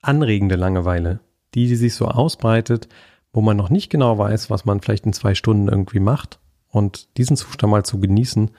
anregende 0.03 0.57
Langeweile, 0.57 1.21
die, 1.55 1.67
die 1.67 1.77
sich 1.77 1.95
so 1.95 2.07
ausbreitet, 2.07 2.89
wo 3.33 3.41
man 3.41 3.57
noch 3.57 3.71
nicht 3.71 3.91
genau 3.91 4.19
weiß, 4.19 4.51
was 4.51 4.65
man 4.65 4.81
vielleicht 4.81 5.07
in 5.07 5.13
zwei 5.13 5.35
Stunden 5.35 5.69
irgendwie 5.69 6.01
macht. 6.01 6.39
Und 6.69 7.17
diesen 7.17 7.37
Zustand 7.37 7.71
mal 7.71 7.85
zu 7.85 7.99
genießen, 7.99 8.51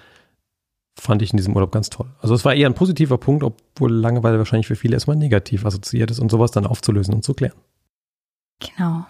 fand 1.00 1.22
ich 1.22 1.32
in 1.32 1.38
diesem 1.38 1.56
Urlaub 1.56 1.72
ganz 1.72 1.90
toll. 1.90 2.08
Also 2.20 2.36
es 2.36 2.44
war 2.44 2.54
eher 2.54 2.68
ein 2.68 2.76
positiver 2.76 3.18
Punkt, 3.18 3.44
obwohl 3.44 3.92
Langeweile 3.94 4.38
wahrscheinlich 4.38 4.68
für 4.68 4.76
viele 4.76 4.96
erstmal 4.96 5.16
negativ 5.16 5.66
assoziiert 5.66 6.12
ist 6.12 6.20
und 6.20 6.30
sowas 6.30 6.52
dann 6.52 6.66
aufzulösen 6.66 7.14
und 7.14 7.24
zu 7.24 7.34
klären. 7.34 7.58
Genau. 8.60 9.06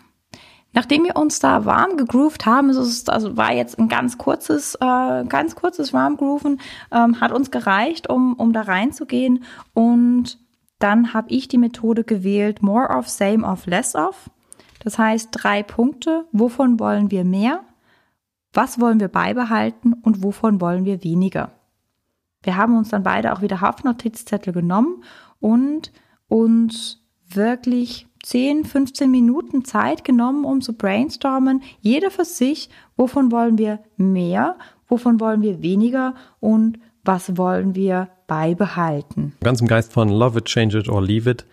Nachdem 0.73 1.03
wir 1.03 1.17
uns 1.17 1.39
da 1.39 1.65
warm 1.65 1.97
gegroovt 1.97 2.45
haben, 2.45 2.69
es 2.69 3.09
also 3.09 3.35
war 3.35 3.53
jetzt 3.53 3.77
ein 3.77 3.89
ganz 3.89 4.17
kurzes, 4.17 4.75
äh, 4.75 5.25
ganz 5.25 5.55
kurzes 5.55 5.91
Warmgrooven, 5.91 6.61
ähm, 6.91 7.19
hat 7.19 7.33
uns 7.33 7.51
gereicht, 7.51 8.09
um, 8.09 8.33
um 8.33 8.53
da 8.53 8.61
reinzugehen. 8.61 9.43
Und 9.73 10.39
dann 10.79 11.13
habe 11.13 11.29
ich 11.29 11.47
die 11.47 11.57
Methode 11.57 12.03
gewählt, 12.03 12.63
more 12.63 12.89
of, 12.89 13.09
same 13.09 13.45
of, 13.45 13.65
less 13.65 13.95
of. 13.95 14.29
Das 14.79 14.97
heißt, 14.97 15.29
drei 15.31 15.61
Punkte. 15.61 16.25
Wovon 16.31 16.79
wollen 16.79 17.11
wir 17.11 17.25
mehr? 17.25 17.61
Was 18.53 18.79
wollen 18.79 18.99
wir 18.99 19.09
beibehalten 19.09 19.93
und 19.93 20.23
wovon 20.23 20.59
wollen 20.59 20.85
wir 20.85 21.03
weniger? 21.03 21.51
Wir 22.43 22.57
haben 22.57 22.77
uns 22.77 22.89
dann 22.89 23.03
beide 23.03 23.33
auch 23.33 23.41
wieder 23.41 23.61
Haftnotizzettel 23.61 24.51
genommen 24.51 25.03
und 25.39 25.91
uns 26.27 27.03
wirklich 27.27 28.07
10, 28.23 28.65
15 28.65 29.09
Minuten 29.09 29.65
Zeit 29.65 30.03
genommen, 30.03 30.45
um 30.45 30.61
zu 30.61 30.73
brainstormen, 30.73 31.63
jeder 31.79 32.11
für 32.11 32.25
sich, 32.25 32.69
wovon 32.95 33.31
wollen 33.31 33.57
wir 33.57 33.79
mehr, 33.97 34.57
wovon 34.87 35.19
wollen 35.19 35.41
wir 35.41 35.61
weniger 35.61 36.15
und 36.39 36.77
was 37.03 37.37
wollen 37.37 37.73
wir 37.75 38.09
beibehalten. 38.27 39.33
Ganz 39.41 39.61
im 39.61 39.67
Geist 39.67 39.91
von 39.91 40.09
Love 40.09 40.39
it, 40.39 40.45
change 40.45 40.77
it 40.77 40.87
or 40.87 41.01
leave 41.01 41.29
it, 41.29 41.45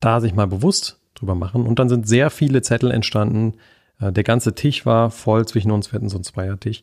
da 0.00 0.20
sich 0.20 0.34
mal 0.34 0.46
bewusst 0.46 1.00
drüber 1.14 1.34
machen. 1.34 1.66
Und 1.66 1.78
dann 1.78 1.88
sind 1.88 2.06
sehr 2.06 2.30
viele 2.30 2.60
Zettel 2.62 2.90
entstanden. 2.90 3.54
Äh, 4.00 4.12
der 4.12 4.24
ganze 4.24 4.54
Tisch 4.54 4.84
war 4.84 5.10
voll 5.10 5.46
zwischen 5.46 5.70
uns, 5.70 5.90
wir 5.90 5.96
hatten 5.96 6.10
so 6.10 6.18
einen 6.18 6.24
Zweiertisch. 6.24 6.82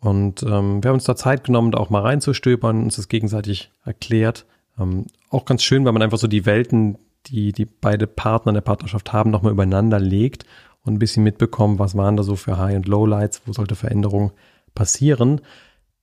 Und 0.00 0.42
ähm, 0.42 0.82
wir 0.82 0.88
haben 0.88 0.96
uns 0.96 1.04
da 1.04 1.16
Zeit 1.16 1.44
genommen, 1.44 1.72
da 1.72 1.78
auch 1.78 1.90
mal 1.90 2.02
reinzustöbern, 2.02 2.82
uns 2.82 2.96
das 2.96 3.08
gegenseitig 3.08 3.70
erklärt. 3.84 4.46
Ähm, 4.78 5.06
auch 5.30 5.44
ganz 5.44 5.62
schön, 5.62 5.84
weil 5.84 5.92
man 5.92 6.02
einfach 6.02 6.18
so 6.18 6.26
die 6.26 6.46
Welten 6.46 6.98
die, 7.28 7.52
die 7.52 7.66
beide 7.66 8.06
Partner 8.06 8.50
in 8.50 8.54
der 8.54 8.62
Partnerschaft 8.62 9.12
haben, 9.12 9.30
nochmal 9.30 9.52
übereinander 9.52 9.98
legt 9.98 10.44
und 10.84 10.94
ein 10.94 10.98
bisschen 10.98 11.24
mitbekommen, 11.24 11.78
was 11.78 11.96
waren 11.96 12.16
da 12.16 12.22
so 12.22 12.36
für 12.36 12.58
High- 12.58 12.76
und 12.76 12.86
Lowlights, 12.86 13.42
wo 13.46 13.52
sollte 13.52 13.74
Veränderung 13.74 14.32
passieren. 14.74 15.40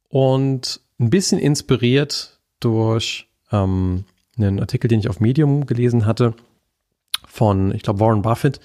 Und 0.10 0.82
ein 1.00 1.10
bisschen 1.10 1.40
inspiriert 1.40 2.40
durch 2.60 3.28
ähm, 3.52 4.06
einen 4.38 4.60
Artikel, 4.60 4.88
den 4.88 5.00
ich 5.00 5.10
auf 5.10 5.20
Medium 5.20 5.66
gelesen 5.66 6.06
hatte, 6.06 6.34
von, 7.26 7.74
ich 7.74 7.82
glaube, 7.82 8.00
Warren 8.00 8.22
Buffett. 8.22 8.60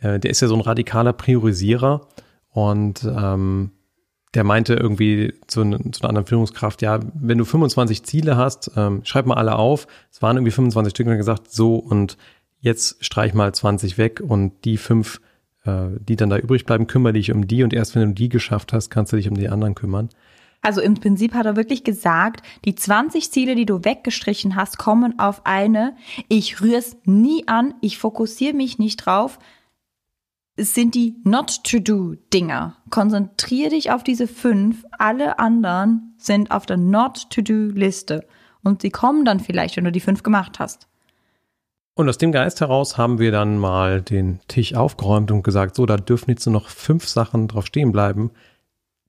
Äh, 0.00 0.18
der 0.18 0.30
ist 0.30 0.40
ja 0.40 0.48
so 0.48 0.54
ein 0.54 0.60
radikaler 0.60 1.12
Priorisierer 1.12 2.08
und 2.50 3.04
ähm, 3.04 3.72
der 4.34 4.44
meinte 4.44 4.74
irgendwie 4.74 5.34
zu, 5.46 5.62
zu, 5.62 6.02
einer 6.02 6.08
anderen 6.08 6.26
Führungskraft, 6.26 6.82
ja, 6.82 7.00
wenn 7.14 7.38
du 7.38 7.44
25 7.44 8.02
Ziele 8.04 8.36
hast, 8.36 8.72
ähm, 8.76 9.00
schreib 9.04 9.26
mal 9.26 9.36
alle 9.36 9.56
auf. 9.56 9.86
Es 10.10 10.22
waren 10.22 10.36
irgendwie 10.36 10.50
25 10.50 10.90
Stück 10.90 11.06
und 11.06 11.12
er 11.12 11.18
gesagt, 11.18 11.50
so 11.50 11.76
und 11.76 12.16
jetzt 12.60 13.04
streich 13.04 13.34
mal 13.34 13.54
20 13.54 13.98
weg 13.98 14.20
und 14.26 14.64
die 14.64 14.76
fünf, 14.76 15.20
äh, 15.64 15.88
die 16.00 16.16
dann 16.16 16.30
da 16.30 16.38
übrig 16.38 16.64
bleiben, 16.64 16.86
kümmere 16.86 17.12
dich 17.12 17.30
um 17.30 17.46
die 17.46 17.62
und 17.62 17.72
erst 17.72 17.94
wenn 17.94 18.08
du 18.08 18.14
die 18.14 18.28
geschafft 18.28 18.72
hast, 18.72 18.90
kannst 18.90 19.12
du 19.12 19.16
dich 19.16 19.28
um 19.28 19.36
die 19.36 19.48
anderen 19.48 19.74
kümmern. 19.74 20.08
Also 20.62 20.80
im 20.80 20.94
Prinzip 20.94 21.34
hat 21.34 21.44
er 21.44 21.56
wirklich 21.56 21.84
gesagt, 21.84 22.42
die 22.64 22.74
20 22.74 23.30
Ziele, 23.30 23.54
die 23.54 23.66
du 23.66 23.84
weggestrichen 23.84 24.56
hast, 24.56 24.78
kommen 24.78 25.18
auf 25.18 25.44
eine, 25.44 25.94
ich 26.28 26.62
rühre 26.62 26.78
es 26.78 26.96
nie 27.04 27.46
an, 27.46 27.74
ich 27.82 27.98
fokussiere 27.98 28.54
mich 28.54 28.78
nicht 28.78 28.96
drauf, 28.96 29.38
sind 30.56 30.94
die 30.94 31.16
Not-to-Do-Dinger. 31.24 32.76
Konzentriere 32.90 33.70
dich 33.70 33.90
auf 33.90 34.04
diese 34.04 34.28
fünf. 34.28 34.84
Alle 34.98 35.38
anderen 35.38 36.14
sind 36.18 36.50
auf 36.50 36.66
der 36.66 36.76
Not-to-Do-Liste. 36.76 38.26
Und 38.62 38.82
sie 38.82 38.90
kommen 38.90 39.24
dann 39.24 39.40
vielleicht, 39.40 39.76
wenn 39.76 39.84
du 39.84 39.92
die 39.92 40.00
fünf 40.00 40.22
gemacht 40.22 40.58
hast. 40.58 40.88
Und 41.94 42.08
aus 42.08 42.18
dem 42.18 42.32
Geist 42.32 42.60
heraus 42.60 42.98
haben 42.98 43.18
wir 43.18 43.30
dann 43.30 43.58
mal 43.58 44.02
den 44.02 44.40
Tisch 44.48 44.74
aufgeräumt 44.74 45.30
und 45.30 45.44
gesagt, 45.44 45.76
so, 45.76 45.86
da 45.86 45.96
dürfen 45.96 46.30
jetzt 46.30 46.46
nur 46.46 46.54
noch 46.54 46.68
fünf 46.68 47.06
Sachen 47.06 47.46
drauf 47.46 47.66
stehen 47.66 47.92
bleiben, 47.92 48.30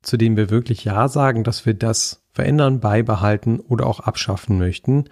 zu 0.03 0.17
denen 0.17 0.37
wir 0.37 0.51
wirklich 0.51 0.83
Ja 0.83 1.07
sagen, 1.07 1.43
dass 1.43 1.65
wir 1.65 1.73
das 1.73 2.23
verändern, 2.31 2.79
beibehalten 2.79 3.59
oder 3.59 3.87
auch 3.87 4.01
abschaffen 4.01 4.59
möchten. 4.59 5.05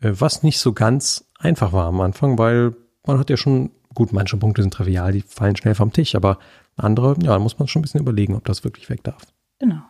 Äh, 0.00 0.12
was 0.18 0.42
nicht 0.42 0.58
so 0.58 0.72
ganz 0.72 1.30
einfach 1.38 1.72
war 1.72 1.86
am 1.86 2.00
Anfang, 2.00 2.38
weil 2.38 2.74
man 3.06 3.18
hat 3.18 3.30
ja 3.30 3.36
schon 3.36 3.70
Gut, 3.96 4.12
manche 4.12 4.36
Punkte 4.36 4.60
sind 4.60 4.74
trivial, 4.74 5.10
die 5.10 5.22
fallen 5.22 5.56
schnell 5.56 5.74
vom 5.74 5.90
Tisch, 5.90 6.14
aber 6.14 6.38
andere, 6.76 7.16
ja, 7.22 7.32
da 7.32 7.38
muss 7.38 7.58
man 7.58 7.66
schon 7.66 7.80
ein 7.80 7.82
bisschen 7.82 8.02
überlegen, 8.02 8.36
ob 8.36 8.44
das 8.44 8.62
wirklich 8.62 8.90
weg 8.90 9.02
darf. 9.02 9.22
Genau. 9.58 9.80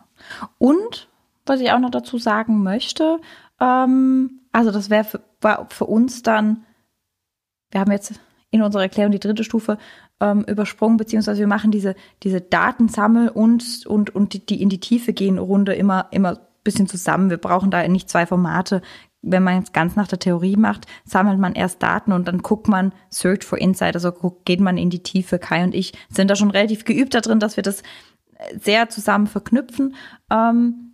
Und 0.57 1.09
was 1.45 1.59
ich 1.59 1.73
auch 1.73 1.79
noch 1.79 1.91
dazu 1.91 2.17
sagen 2.17 2.63
möchte, 2.63 3.19
ähm, 3.59 4.39
also 4.53 4.71
das 4.71 4.89
wäre 4.89 5.03
für, 5.03 5.21
für 5.67 5.85
uns 5.85 6.23
dann, 6.23 6.63
wir 7.69 7.81
haben 7.81 7.91
jetzt 7.91 8.13
in 8.49 8.61
unserer 8.61 8.83
Erklärung 8.83 9.11
die 9.11 9.19
dritte 9.19 9.43
Stufe 9.43 9.77
ähm, 10.21 10.45
übersprungen, 10.45 10.95
beziehungsweise 10.95 11.41
wir 11.41 11.47
machen 11.47 11.71
diese, 11.71 11.93
diese 12.23 12.39
Datensammel- 12.39 13.27
und, 13.27 13.85
und, 13.87 14.15
und 14.15 14.31
die, 14.31 14.45
die 14.45 14.61
in 14.61 14.69
die 14.69 14.79
Tiefe 14.79 15.11
gehen 15.11 15.37
Runde 15.37 15.73
immer, 15.73 16.07
immer 16.11 16.39
bisschen 16.67 16.87
zusammen. 16.87 17.29
Wir 17.29 17.37
brauchen 17.37 17.71
da 17.71 17.87
nicht 17.87 18.09
zwei 18.09 18.25
Formate 18.25 18.81
wenn 19.29 19.43
man 19.43 19.63
es 19.63 19.73
ganz 19.73 19.95
nach 19.95 20.07
der 20.07 20.19
Theorie 20.19 20.55
macht, 20.55 20.85
sammelt 21.05 21.39
man 21.39 21.53
erst 21.53 21.83
Daten 21.83 22.11
und 22.11 22.27
dann 22.27 22.39
guckt 22.39 22.67
man 22.67 22.93
Search 23.09 23.43
for 23.43 23.57
Insight, 23.57 23.95
also 23.95 24.11
geht 24.45 24.59
man 24.59 24.77
in 24.77 24.89
die 24.89 25.03
Tiefe. 25.03 25.39
Kai 25.39 25.63
und 25.63 25.75
ich 25.75 25.93
sind 26.09 26.29
da 26.29 26.35
schon 26.35 26.51
relativ 26.51 26.85
geübt 26.85 27.13
darin, 27.13 27.39
dass 27.39 27.57
wir 27.57 27.63
das 27.63 27.83
sehr 28.59 28.89
zusammen 28.89 29.27
verknüpfen. 29.27 29.95
Ähm, 30.31 30.87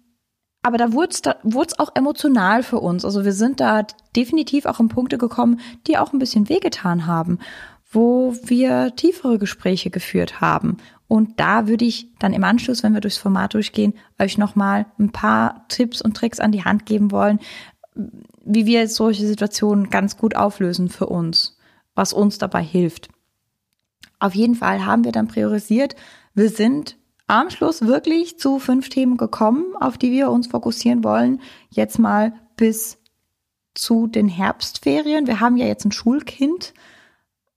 aber 0.63 0.78
da 0.78 0.94
wurde 0.94 1.10
es 1.10 1.22
da, 1.22 1.36
auch 1.78 1.92
emotional 1.94 2.63
für 2.63 2.80
uns. 2.80 3.04
Also 3.04 3.25
wir 3.25 3.34
sind 3.34 3.60
da 3.60 3.86
definitiv 4.16 4.66
auch 4.66 4.80
in 4.80 4.88
Punkte 4.88 5.18
gekommen, 5.18 5.60
die 5.88 5.98
auch 5.98 6.13
ein 6.13 6.20
bisschen 6.20 6.48
wehgetan 6.48 7.06
haben, 7.06 7.40
wo 7.92 8.36
wir 8.46 8.96
tiefere 8.96 9.38
Gespräche 9.38 9.90
geführt 9.90 10.40
haben. 10.40 10.78
Und 11.10 11.40
da 11.40 11.68
würde 11.68 11.86
ich 11.86 12.16
dann 12.18 12.34
im 12.34 12.46
Anschluss, 12.46 12.82
wenn 12.82 12.94
wir 12.94 13.02
durchs 13.02 13.18
Format 13.18 13.54
durchgehen, 13.54 13.94
euch 14.20 14.38
nochmal 14.38 14.86
ein 14.98 15.12
paar 15.12 15.68
Tipps 15.68 16.02
und 16.02 16.16
Tricks 16.16 16.40
an 16.40 16.54
die 16.54 16.63
Hand 16.63 16.86
geben 16.86 17.12
wollen, 17.12 17.40
wie 17.96 18.66
wir 18.66 18.88
solche 18.88 19.26
Situationen 19.26 19.90
ganz 19.90 20.18
gut 20.18 20.36
auflösen 20.36 20.90
für 20.90 21.08
uns, 21.08 21.58
was 21.96 22.14
uns 22.14 22.38
dabei 22.38 22.64
hilft. 22.64 23.10
Auf 24.20 24.36
jeden 24.36 24.56
Fall 24.56 24.86
haben 24.86 25.04
wir 25.04 25.12
dann 25.12 25.28
priorisiert. 25.28 25.96
Wir 26.34 26.50
sind 26.50 26.98
am 27.28 27.50
Schluss 27.50 27.82
wirklich 27.82 28.38
zu 28.38 28.60
fünf 28.60 28.90
Themen 28.90 29.18
gekommen, 29.18 29.76
auf 29.80 29.98
die 29.98 30.12
wir 30.12 30.30
uns 30.30 30.48
fokussieren 30.48 31.04
wollen. 31.04 31.42
Jetzt 31.70 32.00
mal 32.00 32.34
bis 32.56 32.98
zu 33.74 34.08
den 34.08 34.28
Herbstferien. 34.28 35.28
Wir 35.28 35.40
haben 35.40 35.58
ja 35.58 35.66
jetzt 35.66 35.86
ein 35.86 35.92
Schulkind 35.92 36.74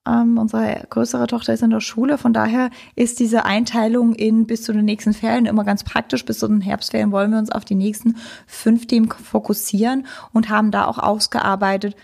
ähm, 0.06 0.38
unsere 0.38 0.86
größere 0.88 1.26
Tochter 1.26 1.52
ist 1.52 1.62
in 1.62 1.70
der 1.70 1.80
Schule, 1.80 2.18
von 2.18 2.32
daher 2.32 2.70
ist 2.94 3.18
diese 3.18 3.44
Einteilung 3.44 4.14
in 4.14 4.46
bis 4.46 4.62
zu 4.62 4.72
den 4.72 4.84
nächsten 4.84 5.12
Ferien 5.12 5.46
immer 5.46 5.64
ganz 5.64 5.84
praktisch. 5.84 6.24
Bis 6.24 6.38
zu 6.38 6.48
den 6.48 6.60
Herbstferien 6.60 7.12
wollen 7.12 7.32
wir 7.32 7.38
uns 7.38 7.50
auf 7.50 7.64
die 7.64 7.74
nächsten 7.74 8.16
fünf 8.46 8.86
Themen 8.86 9.10
fokussieren 9.10 10.06
und 10.32 10.48
haben 10.48 10.70
da 10.70 10.86
auch 10.86 10.98
ausgearbeitet, 10.98 11.96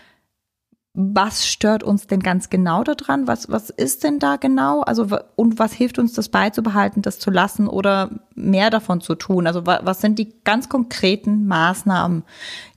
was 0.95 1.47
stört 1.47 1.81
uns 1.81 2.05
denn 2.05 2.19
ganz 2.19 2.51
genau 2.51 2.83
daran? 2.83 3.25
Was, 3.25 3.49
was 3.49 3.71
ist 3.71 4.03
denn 4.03 4.19
da 4.19 4.35
genau? 4.35 4.81
Also, 4.81 5.07
und 5.35 5.57
was 5.57 5.73
hilft 5.73 5.97
uns, 5.97 6.13
das 6.13 6.29
beizubehalten, 6.29 7.01
das 7.01 7.17
zu 7.17 7.31
lassen 7.31 7.67
oder 7.67 8.11
mehr 8.35 8.69
davon 8.69 9.01
zu 9.01 9.15
tun? 9.15 9.47
Also, 9.47 9.65
was 9.65 10.01
sind 10.01 10.19
die 10.19 10.31
ganz 10.43 10.69
konkreten 10.69 11.47
Maßnahmen, 11.47 12.23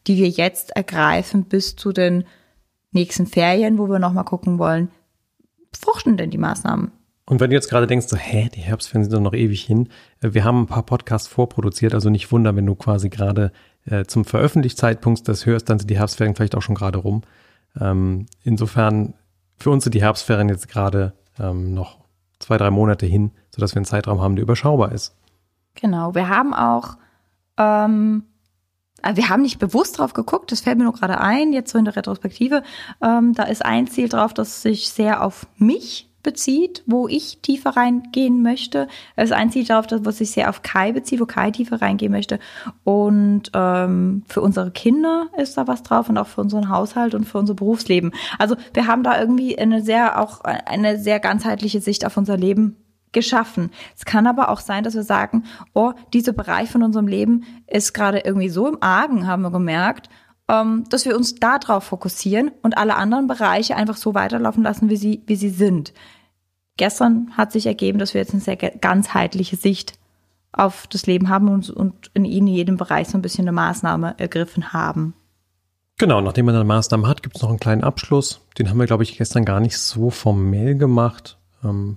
die 0.06 0.16
wir 0.16 0.28
jetzt 0.28 0.74
ergreifen 0.74 1.44
bis 1.44 1.76
zu 1.76 1.92
den 1.92 2.24
nächsten 2.90 3.26
Ferien, 3.26 3.76
wo 3.76 3.88
wir 3.90 3.98
nochmal 3.98 4.24
gucken 4.24 4.58
wollen, 4.58 4.88
fruchten 5.76 6.16
denn 6.16 6.30
die 6.30 6.38
Maßnahmen? 6.38 6.92
Und 7.28 7.40
wenn 7.40 7.50
du 7.50 7.56
jetzt 7.56 7.68
gerade 7.68 7.88
denkst, 7.88 8.06
so, 8.06 8.16
hä, 8.16 8.48
die 8.54 8.60
Herbstferien 8.60 9.04
sind 9.04 9.12
doch 9.12 9.20
noch 9.20 9.34
ewig 9.34 9.62
hin. 9.64 9.88
Äh, 10.22 10.32
wir 10.32 10.44
haben 10.44 10.62
ein 10.62 10.66
paar 10.66 10.84
Podcasts 10.84 11.28
vorproduziert, 11.28 11.92
also 11.92 12.08
nicht 12.08 12.30
wundern, 12.30 12.56
wenn 12.56 12.66
du 12.66 12.76
quasi 12.76 13.08
gerade 13.08 13.52
äh, 13.84 14.04
zum 14.04 14.24
Veröffentlichzeitpunkt 14.24 15.26
das 15.28 15.44
hörst, 15.44 15.68
dann 15.68 15.78
sind 15.78 15.90
die 15.90 15.98
Herbstferien 15.98 16.36
vielleicht 16.36 16.54
auch 16.54 16.62
schon 16.62 16.76
gerade 16.76 16.98
rum. 16.98 17.22
Ähm, 17.80 18.26
insofern, 18.42 19.14
für 19.56 19.70
uns 19.70 19.84
sind 19.84 19.94
die 19.94 20.02
Herbstferien 20.02 20.48
jetzt 20.48 20.68
gerade 20.68 21.14
ähm, 21.38 21.74
noch 21.74 21.98
zwei, 22.38 22.58
drei 22.58 22.70
Monate 22.70 23.06
hin, 23.06 23.32
sodass 23.50 23.74
wir 23.74 23.78
einen 23.78 23.86
Zeitraum 23.86 24.20
haben, 24.20 24.36
der 24.36 24.42
überschaubar 24.42 24.92
ist. 24.92 25.16
Genau, 25.74 26.14
wir 26.14 26.28
haben 26.28 26.54
auch 26.54 26.96
ähm, 27.58 28.24
wir 29.14 29.28
haben 29.28 29.42
nicht 29.42 29.58
bewusst 29.58 29.98
drauf 29.98 30.14
geguckt, 30.14 30.52
das 30.52 30.60
fällt 30.60 30.78
mir 30.78 30.84
nur 30.84 30.92
gerade 30.92 31.20
ein, 31.20 31.52
jetzt 31.52 31.70
so 31.70 31.78
in 31.78 31.84
der 31.84 31.96
Retrospektive. 31.96 32.62
Ähm, 33.02 33.34
da 33.34 33.44
ist 33.44 33.64
ein 33.64 33.86
Ziel 33.86 34.08
drauf, 34.08 34.34
das 34.34 34.62
sich 34.62 34.88
sehr 34.88 35.22
auf 35.22 35.46
mich 35.58 36.08
bezieht, 36.26 36.82
wo 36.86 37.06
ich 37.06 37.38
tiefer 37.40 37.76
reingehen 37.76 38.42
möchte. 38.42 38.88
Es 39.14 39.26
ist 39.26 39.32
ein 39.32 39.52
Ziel 39.52 39.64
darauf, 39.64 39.86
was 39.90 40.18
sich 40.18 40.32
sehr 40.32 40.50
auf 40.50 40.62
Kai 40.62 40.90
bezieht, 40.90 41.20
wo 41.20 41.26
Kai 41.26 41.52
tiefer 41.52 41.80
reingehen 41.80 42.10
möchte. 42.10 42.40
Und 42.82 43.44
ähm, 43.54 44.24
für 44.26 44.40
unsere 44.40 44.72
Kinder 44.72 45.28
ist 45.38 45.56
da 45.56 45.68
was 45.68 45.84
drauf 45.84 46.08
und 46.08 46.18
auch 46.18 46.26
für 46.26 46.40
unseren 46.40 46.68
Haushalt 46.68 47.14
und 47.14 47.26
für 47.26 47.38
unser 47.38 47.54
Berufsleben. 47.54 48.10
Also 48.40 48.56
wir 48.74 48.88
haben 48.88 49.04
da 49.04 49.20
irgendwie 49.20 49.56
eine 49.56 49.82
sehr 49.82 50.20
auch 50.20 50.40
eine 50.40 50.98
sehr 50.98 51.20
ganzheitliche 51.20 51.80
Sicht 51.80 52.04
auf 52.04 52.16
unser 52.16 52.36
Leben 52.36 52.76
geschaffen. 53.16 53.72
Es 53.96 54.04
kann 54.04 54.28
aber 54.28 54.50
auch 54.50 54.60
sein, 54.60 54.84
dass 54.84 54.94
wir 54.94 55.02
sagen, 55.02 55.42
oh, 55.74 55.92
dieser 56.12 56.32
Bereich 56.32 56.70
von 56.70 56.84
unserem 56.84 57.08
Leben 57.08 57.44
ist 57.66 57.94
gerade 57.94 58.20
irgendwie 58.20 58.48
so 58.48 58.68
im 58.68 58.80
Argen, 58.80 59.26
haben 59.26 59.42
wir 59.42 59.50
gemerkt, 59.50 60.08
ähm, 60.48 60.84
dass 60.90 61.04
wir 61.04 61.16
uns 61.16 61.34
darauf 61.34 61.82
fokussieren 61.82 62.52
und 62.62 62.78
alle 62.78 62.94
anderen 62.94 63.26
Bereiche 63.26 63.74
einfach 63.74 63.96
so 63.96 64.14
weiterlaufen 64.14 64.62
lassen, 64.62 64.88
wie 64.90 64.96
sie, 64.96 65.22
wie 65.26 65.36
sie 65.36 65.50
sind 65.50 65.92
gestern 66.76 67.30
hat 67.36 67.52
sich 67.52 67.66
ergeben, 67.66 67.98
dass 67.98 68.14
wir 68.14 68.20
jetzt 68.20 68.32
eine 68.32 68.42
sehr 68.42 68.56
ganzheitliche 68.56 69.56
Sicht 69.56 69.94
auf 70.52 70.86
das 70.86 71.06
Leben 71.06 71.28
haben 71.28 71.48
und, 71.48 71.70
und 71.70 72.10
in 72.14 72.24
ihnen 72.24 72.46
jedem 72.46 72.76
Bereich 72.76 73.08
so 73.08 73.18
ein 73.18 73.22
bisschen 73.22 73.44
eine 73.44 73.52
Maßnahme 73.52 74.14
ergriffen 74.18 74.72
haben. 74.72 75.14
Genau, 75.98 76.20
nachdem 76.20 76.46
man 76.46 76.54
eine 76.54 76.64
Maßnahme 76.64 77.08
hat, 77.08 77.22
gibt 77.22 77.36
es 77.36 77.42
noch 77.42 77.48
einen 77.48 77.60
kleinen 77.60 77.84
Abschluss. 77.84 78.42
Den 78.58 78.68
haben 78.68 78.78
wir, 78.78 78.86
glaube 78.86 79.02
ich, 79.02 79.16
gestern 79.16 79.44
gar 79.44 79.60
nicht 79.60 79.78
so 79.78 80.10
formell 80.10 80.76
gemacht. 80.76 81.38
Ähm, 81.64 81.96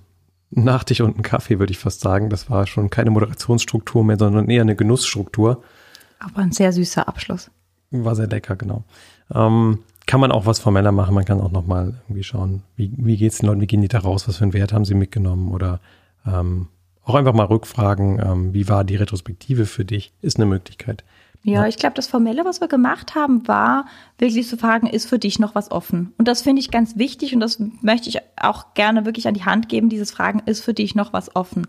Nachtisch 0.50 1.00
und 1.00 1.16
ein 1.16 1.22
Kaffee, 1.22 1.58
würde 1.58 1.72
ich 1.72 1.78
fast 1.78 2.00
sagen. 2.00 2.28
Das 2.28 2.50
war 2.50 2.66
schon 2.66 2.90
keine 2.90 3.10
Moderationsstruktur 3.10 4.04
mehr, 4.04 4.18
sondern 4.18 4.50
eher 4.50 4.62
eine 4.62 4.76
Genussstruktur. 4.76 5.62
Aber 6.18 6.38
ein 6.38 6.52
sehr 6.52 6.72
süßer 6.72 7.06
Abschluss. 7.06 7.50
War 7.90 8.16
sehr 8.16 8.26
lecker, 8.26 8.56
genau. 8.56 8.84
Ähm, 9.32 9.80
kann 10.06 10.20
man 10.20 10.32
auch 10.32 10.46
was 10.46 10.58
formeller 10.58 10.92
machen. 10.92 11.14
Man 11.14 11.24
kann 11.24 11.40
auch 11.40 11.52
nochmal 11.52 12.00
irgendwie 12.06 12.24
schauen, 12.24 12.62
wie, 12.76 12.92
wie 12.96 13.16
geht 13.16 13.32
es 13.32 13.38
den 13.38 13.46
Leuten, 13.46 13.60
wie 13.60 13.66
gehen 13.66 13.82
die 13.82 13.88
da 13.88 14.00
raus, 14.00 14.26
was 14.26 14.38
für 14.38 14.44
einen 14.44 14.52
Wert 14.52 14.72
haben 14.72 14.84
sie 14.84 14.94
mitgenommen 14.94 15.52
oder 15.52 15.80
ähm, 16.26 16.68
auch 17.04 17.14
einfach 17.14 17.32
mal 17.32 17.46
rückfragen, 17.46 18.20
ähm, 18.20 18.54
wie 18.54 18.68
war 18.68 18.84
die 18.84 18.96
Retrospektive 18.96 19.66
für 19.66 19.84
dich, 19.84 20.12
ist 20.20 20.36
eine 20.36 20.46
Möglichkeit. 20.46 21.04
Ja, 21.42 21.66
ich 21.66 21.76
glaube, 21.76 21.94
das 21.94 22.06
Formelle, 22.06 22.44
was 22.44 22.60
wir 22.60 22.68
gemacht 22.68 23.14
haben, 23.14 23.48
war 23.48 23.86
wirklich 24.18 24.46
zu 24.46 24.58
fragen, 24.58 24.86
ist 24.86 25.08
für 25.08 25.18
dich 25.18 25.38
noch 25.38 25.54
was 25.54 25.70
offen? 25.70 26.12
Und 26.18 26.28
das 26.28 26.42
finde 26.42 26.60
ich 26.60 26.70
ganz 26.70 26.98
wichtig 26.98 27.34
und 27.34 27.40
das 27.40 27.58
möchte 27.80 28.10
ich 28.10 28.18
auch 28.36 28.74
gerne 28.74 29.06
wirklich 29.06 29.26
an 29.26 29.34
die 29.34 29.44
Hand 29.44 29.70
geben, 29.70 29.88
dieses 29.88 30.10
Fragen, 30.10 30.42
ist 30.44 30.62
für 30.62 30.74
dich 30.74 30.94
noch 30.94 31.14
was 31.14 31.34
offen? 31.34 31.66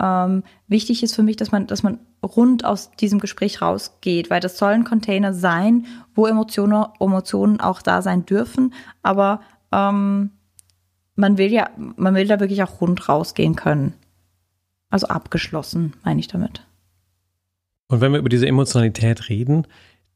Ähm, 0.00 0.44
wichtig 0.68 1.02
ist 1.02 1.16
für 1.16 1.24
mich, 1.24 1.36
dass 1.36 1.50
man, 1.50 1.66
dass 1.66 1.82
man 1.82 1.98
rund 2.22 2.64
aus 2.64 2.92
diesem 2.92 3.18
Gespräch 3.18 3.60
rausgeht, 3.60 4.30
weil 4.30 4.40
das 4.40 4.58
soll 4.58 4.72
ein 4.72 4.84
Container 4.84 5.34
sein, 5.34 5.86
wo 6.14 6.26
Emotionen, 6.26 6.86
Emotionen 7.00 7.60
auch 7.60 7.82
da 7.82 8.02
sein 8.02 8.24
dürfen, 8.24 8.72
aber 9.02 9.40
ähm, 9.72 10.30
man 11.16 11.38
will 11.38 11.50
ja, 11.52 11.70
man 11.76 12.14
will 12.14 12.28
da 12.28 12.38
wirklich 12.38 12.62
auch 12.62 12.80
rund 12.80 13.08
rausgehen 13.08 13.56
können. 13.56 13.94
Also 14.90 15.08
abgeschlossen, 15.08 15.94
meine 16.04 16.20
ich 16.20 16.28
damit. 16.28 16.65
Und 17.88 18.00
wenn 18.00 18.12
wir 18.12 18.18
über 18.18 18.28
diese 18.28 18.46
Emotionalität 18.46 19.28
reden, 19.28 19.66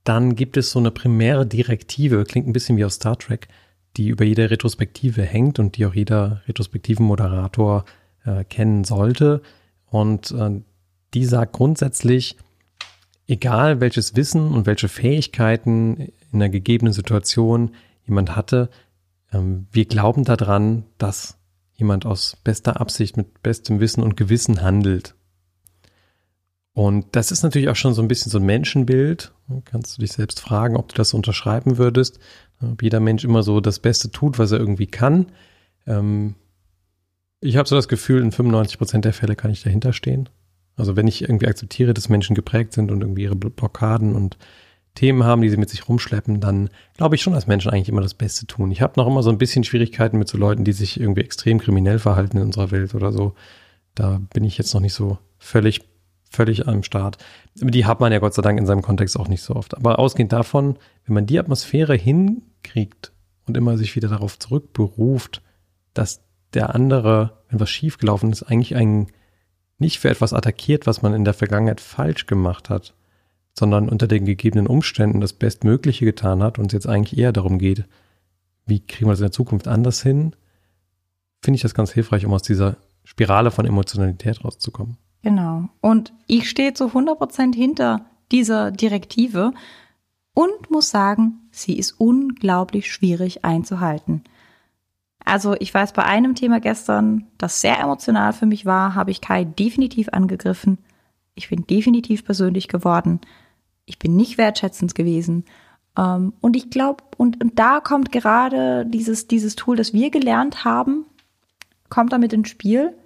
dann 0.05 0.35
gibt 0.35 0.57
es 0.57 0.71
so 0.71 0.79
eine 0.79 0.91
primäre 0.91 1.47
Direktive, 1.47 2.25
klingt 2.25 2.49
ein 2.49 2.53
bisschen 2.53 2.77
wie 2.77 2.85
aus 2.85 2.95
Star 2.95 3.19
Trek, 3.19 3.49
die 3.97 4.09
über 4.09 4.25
jede 4.25 4.50
Retrospektive 4.50 5.23
hängt 5.23 5.59
und 5.59 5.77
die 5.77 5.87
auch 5.87 5.95
jeder 5.95 6.43
retrospektiven 6.47 7.05
Moderator 7.05 7.85
äh, 8.25 8.45
kennen 8.45 8.85
sollte. 8.85 9.43
Und 9.87 10.31
äh, 10.33 10.61
die 11.15 11.25
sagt 11.25 11.53
grundsätzlich, 11.53 12.37
egal 13.27 13.81
welches 13.81 14.17
Wissen 14.17 14.49
und 14.53 14.67
welche 14.67 14.89
Fähigkeiten 14.89 15.97
in 16.33 16.41
einer 16.41 16.49
gegebenen 16.49 16.93
Situation 16.93 17.73
jemand 18.07 18.37
hatte, 18.37 18.71
ähm, 19.33 19.67
wir 19.73 19.85
glauben 19.85 20.25
daran, 20.25 20.85
dass 20.99 21.39
jemand 21.75 22.06
aus 22.06 22.37
bester 22.45 22.80
Absicht 22.80 23.17
mit 23.17 23.43
bestem 23.43 23.80
Wissen 23.80 24.02
und 24.02 24.17
Gewissen 24.17 24.63
handelt. 24.63 25.15
Und 26.73 27.06
das 27.13 27.33
ist 27.33 27.43
natürlich 27.43 27.69
auch 27.69 27.76
schon 27.76 27.95
so 27.95 28.02
ein 28.02 28.09
bisschen 28.09 28.30
so 28.30 28.39
ein 28.39 28.47
Menschenbild. 28.47 29.33
Kannst 29.65 29.97
du 29.97 30.00
dich 30.00 30.13
selbst 30.13 30.41
fragen, 30.41 30.76
ob 30.76 30.89
du 30.89 30.95
das 30.95 31.15
unterschreiben 31.15 31.78
würdest. 31.78 32.21
Ob 32.63 32.83
jeder 32.83 33.00
Mensch 33.00 33.25
immer 33.25 33.43
so 33.43 33.61
das 33.61 33.80
Beste 33.80 34.11
tut, 34.11 34.39
was 34.39 34.52
er 34.52 34.61
irgendwie 34.61 34.87
kann. 34.87 35.33
Ähm, 35.87 36.37
ich 37.41 37.56
habe 37.56 37.69
so 37.69 37.75
das 37.75 37.89
Gefühl, 37.89 38.23
in 38.23 38.33
95 38.33 38.78
Prozent 38.78 39.04
der 39.04 39.13
Fälle 39.13 39.35
kann 39.35 39.50
ich 39.50 39.63
dahinter 39.63 39.93
stehen. 39.93 40.28
Also 40.76 40.97
wenn 40.97 41.09
ich 41.09 41.23
irgendwie 41.23 41.49
akzeptiere, 41.49 41.95
dass 41.95 42.09
Menschen 42.09 42.35
geprägt 42.35 42.73
sind 42.73 42.91
und 42.91 43.00
irgendwie 43.00 43.23
ihre 43.23 43.37
Blockaden 43.37 44.15
und 44.15 44.39
Themen 44.95 45.25
haben, 45.25 45.43
die 45.43 45.49
sie 45.49 45.56
mit 45.56 45.71
sich 45.71 45.89
rumschleppen, 45.89 46.41
dann 46.41 46.69
glaube 46.97 47.15
ich 47.15 47.23
schon, 47.23 47.33
dass 47.33 47.47
Menschen 47.47 47.71
eigentlich 47.71 47.89
immer 47.89 48.00
das 48.00 48.15
Beste 48.15 48.47
tun. 48.47 48.71
Ich 48.71 48.83
habe 48.83 48.95
noch 48.97 49.06
immer 49.06 49.23
so 49.23 49.30
ein 49.30 49.39
bisschen 49.39 49.65
Schwierigkeiten 49.65 50.19
mit 50.19 50.28
so 50.28 50.37
Leuten, 50.37 50.65
die 50.65 50.73
sich 50.73 51.00
irgendwie 51.00 51.21
extrem 51.23 51.59
kriminell 51.59 51.99
verhalten 51.99 52.39
in 52.39 52.45
unserer 52.45 52.71
Welt 52.71 52.95
oder 52.95 53.13
so. 53.13 53.35
Da 53.95 54.21
bin 54.33 54.45
ich 54.45 54.59
jetzt 54.59 54.75
noch 54.75 54.80
nicht 54.80 54.95
so 54.95 55.19
völlig, 55.39 55.83
völlig 56.30 56.66
am 56.66 56.82
Start. 56.82 57.19
Die 57.54 57.84
hat 57.84 58.00
man 58.00 58.12
ja 58.12 58.21
Gott 58.21 58.34
sei 58.34 58.43
Dank 58.43 58.58
in 58.58 58.66
seinem 58.66 58.82
Kontext 58.82 59.19
auch 59.19 59.28
nicht 59.28 59.43
so 59.43 59.54
oft. 59.54 59.76
Aber 59.76 59.99
ausgehend 59.99 60.32
davon, 60.32 60.78
wenn 61.04 61.14
man 61.14 61.26
die 61.26 61.38
Atmosphäre 61.38 61.95
hinkriegt 61.95 63.12
und 63.47 63.56
immer 63.56 63.76
sich 63.76 63.97
wieder 63.97 64.08
darauf 64.08 64.38
zurückberuft, 64.38 65.43
dass 65.93 66.23
der 66.54 66.75
andere, 66.75 67.38
wenn 67.49 67.60
was 67.60 67.71
schiefgelaufen 67.71 68.30
ist, 68.30 68.45
eigentlich 68.45 68.76
einen 68.76 69.08
nicht 69.78 69.99
für 69.99 70.10
etwas 70.10 70.32
attackiert, 70.32 70.86
was 70.86 71.02
man 71.02 71.14
in 71.14 71.25
der 71.25 71.34
Vergangenheit 71.34 71.80
falsch 71.80 72.26
gemacht 72.26 72.71
hat, 72.71 72.95
sondern 73.58 73.88
unter 73.88 74.06
den 74.06 74.25
gegebenen 74.25 74.66
Umständen 74.66 75.21
das 75.21 75.32
Bestmögliche 75.32 76.04
getan 76.04 76.43
hat 76.43 76.58
und 76.58 76.66
es 76.66 76.73
jetzt 76.73 76.86
eigentlich 76.86 77.19
eher 77.19 77.32
darum 77.32 77.58
geht, 77.58 77.84
wie 78.66 78.80
kriegen 78.80 79.06
wir 79.06 79.12
das 79.12 79.21
in 79.21 79.26
der 79.26 79.32
Zukunft 79.32 79.66
anders 79.66 80.02
hin, 80.02 80.36
finde 81.43 81.56
ich 81.56 81.62
das 81.62 81.75
ganz 81.75 81.90
hilfreich, 81.90 82.25
um 82.25 82.32
aus 82.32 82.43
dieser 82.43 82.76
Spirale 83.04 83.50
von 83.50 83.66
Emotionalität 83.66 84.45
rauszukommen. 84.45 84.97
Genau. 85.23 85.69
Und 85.80 86.13
ich 86.26 86.49
stehe 86.49 86.75
zu 86.75 86.87
100 86.87 87.19
Prozent 87.19 87.54
hinter 87.54 88.06
dieser 88.33 88.71
Direktive 88.71 89.52
und 90.35 90.71
muss 90.71 90.91
sagen, 90.91 91.49
sie 91.50 91.78
ist 91.78 91.93
unglaublich 91.99 92.91
schwierig 92.91 93.45
einzuhalten. 93.45 94.23
Also 95.25 95.54
ich 95.59 95.73
weiß, 95.73 95.93
bei 95.93 96.04
einem 96.04 96.35
Thema 96.35 96.61
gestern, 96.61 97.26
das 97.39 97.61
sehr 97.61 97.78
emotional 97.78 98.33
für 98.33 98.47
mich 98.47 98.65
war, 98.65 98.95
habe 98.95 99.11
ich 99.11 99.21
Kai 99.21 99.45
definitiv 99.45 100.09
angegriffen. 100.13 100.78
Ich 101.35 101.50
bin 101.50 101.67
definitiv 101.67 102.25
persönlich 102.25 102.69
geworden. 102.69 103.21
Ich 103.85 103.99
bin 103.99 104.17
nicht 104.17 104.39
wertschätzend 104.39 104.95
gewesen. 104.95 105.45
Ähm, 105.97 106.33
und 106.41 106.56
ich 106.56 106.71
glaube, 106.71 107.04
und, 107.17 107.43
und 107.43 107.59
da 107.59 107.80
kommt 107.80 108.13
gerade 108.13 108.87
dieses, 108.87 109.28
dieses 109.28 109.56
Tool, 109.56 109.76
das 109.76 109.93
wir 109.93 110.11
gelernt 110.11 110.65
haben, 110.65 111.04
kommt 111.91 112.13
damit 112.13 112.33
ins 112.33 112.49
Spiel. 112.49 112.97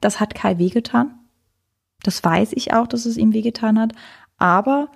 Das 0.00 0.20
hat 0.20 0.34
Kai 0.34 0.58
wehgetan. 0.58 1.18
Das 2.04 2.22
weiß 2.22 2.52
ich 2.52 2.72
auch, 2.72 2.86
dass 2.86 3.06
es 3.06 3.16
ihm 3.16 3.32
wehgetan 3.32 3.80
hat. 3.80 3.92
Aber 4.36 4.88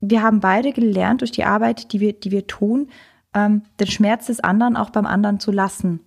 wir 0.00 0.22
haben 0.22 0.40
beide 0.40 0.72
gelernt 0.72 1.22
durch 1.22 1.32
die 1.32 1.44
Arbeit, 1.44 1.92
die 1.92 2.00
wir, 2.00 2.12
die 2.12 2.30
wir 2.30 2.46
tun, 2.46 2.90
ähm, 3.34 3.62
den 3.80 3.86
Schmerz 3.86 4.26
des 4.26 4.40
anderen 4.40 4.76
auch 4.76 4.90
beim 4.90 5.06
anderen 5.06 5.40
zu 5.40 5.50
lassen. 5.50 6.00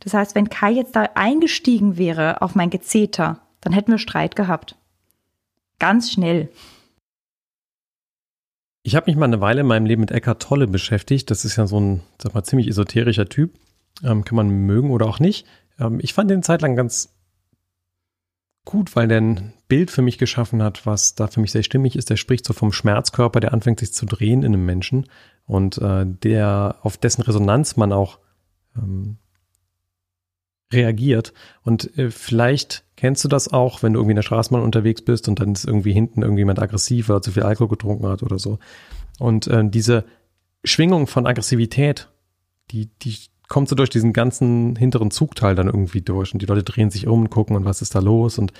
Das 0.00 0.14
heißt, 0.14 0.34
wenn 0.34 0.48
Kai 0.48 0.72
jetzt 0.72 0.96
da 0.96 1.02
eingestiegen 1.14 1.96
wäre 1.96 2.42
auf 2.42 2.54
mein 2.54 2.70
Gezeter, 2.70 3.40
dann 3.60 3.72
hätten 3.72 3.92
wir 3.92 3.98
Streit 3.98 4.36
gehabt. 4.36 4.76
Ganz 5.78 6.10
schnell. 6.10 6.50
Ich 8.82 8.96
habe 8.96 9.06
mich 9.06 9.16
mal 9.16 9.24
eine 9.24 9.40
Weile 9.40 9.62
in 9.62 9.66
meinem 9.66 9.86
Leben 9.86 10.00
mit 10.00 10.10
Eckhart 10.10 10.42
Tolle 10.42 10.66
beschäftigt. 10.66 11.30
Das 11.30 11.44
ist 11.44 11.56
ja 11.56 11.66
so 11.66 11.80
ein, 11.80 12.00
sag 12.22 12.34
mal, 12.34 12.44
ziemlich 12.44 12.68
esoterischer 12.68 13.28
Typ. 13.28 13.54
Ähm, 14.02 14.24
kann 14.24 14.36
man 14.36 14.48
mögen 14.48 14.90
oder 14.90 15.06
auch 15.06 15.20
nicht. 15.20 15.46
Ähm, 15.78 15.98
ich 16.02 16.12
fand 16.12 16.30
den 16.30 16.42
zeitlang 16.42 16.76
ganz 16.76 17.13
gut, 18.64 18.96
weil 18.96 19.08
der 19.08 19.20
ein 19.20 19.52
Bild 19.68 19.90
für 19.90 20.02
mich 20.02 20.18
geschaffen 20.18 20.62
hat, 20.62 20.86
was 20.86 21.14
da 21.14 21.26
für 21.26 21.40
mich 21.40 21.52
sehr 21.52 21.62
stimmig 21.62 21.96
ist. 21.96 22.10
Der 22.10 22.16
spricht 22.16 22.44
so 22.44 22.52
vom 22.52 22.72
Schmerzkörper, 22.72 23.40
der 23.40 23.52
anfängt 23.52 23.80
sich 23.80 23.92
zu 23.92 24.06
drehen 24.06 24.42
in 24.42 24.54
einem 24.54 24.64
Menschen 24.64 25.06
und 25.46 25.78
äh, 25.78 26.06
der 26.06 26.76
auf 26.82 26.96
dessen 26.96 27.22
Resonanz 27.22 27.76
man 27.76 27.92
auch 27.92 28.18
ähm, 28.76 29.18
reagiert. 30.72 31.32
Und 31.62 31.96
äh, 31.98 32.10
vielleicht 32.10 32.84
kennst 32.96 33.24
du 33.24 33.28
das 33.28 33.52
auch, 33.52 33.82
wenn 33.82 33.92
du 33.92 34.00
irgendwie 34.00 34.12
in 34.12 34.16
der 34.16 34.22
Straßenbahn 34.22 34.64
unterwegs 34.64 35.02
bist 35.02 35.28
und 35.28 35.40
dann 35.40 35.52
ist 35.52 35.64
irgendwie 35.64 35.92
hinten 35.92 36.22
irgendjemand 36.22 36.60
aggressiv 36.60 37.08
oder 37.10 37.22
zu 37.22 37.32
viel 37.32 37.42
Alkohol 37.42 37.68
getrunken 37.68 38.06
hat 38.06 38.22
oder 38.22 38.38
so. 38.38 38.58
Und 39.18 39.46
äh, 39.46 39.62
diese 39.68 40.04
Schwingung 40.64 41.06
von 41.06 41.26
Aggressivität, 41.26 42.08
die, 42.70 42.86
die 43.02 43.16
kommt 43.48 43.68
so 43.68 43.74
durch 43.74 43.90
diesen 43.90 44.12
ganzen 44.12 44.76
hinteren 44.76 45.10
Zugteil 45.10 45.54
dann 45.54 45.66
irgendwie 45.66 46.00
durch 46.00 46.32
und 46.32 46.40
die 46.40 46.46
Leute 46.46 46.62
drehen 46.62 46.90
sich 46.90 47.06
um 47.06 47.22
und 47.22 47.30
gucken 47.30 47.56
und 47.56 47.64
was 47.64 47.82
ist 47.82 47.94
da 47.94 48.00
los 48.00 48.38
und 48.38 48.52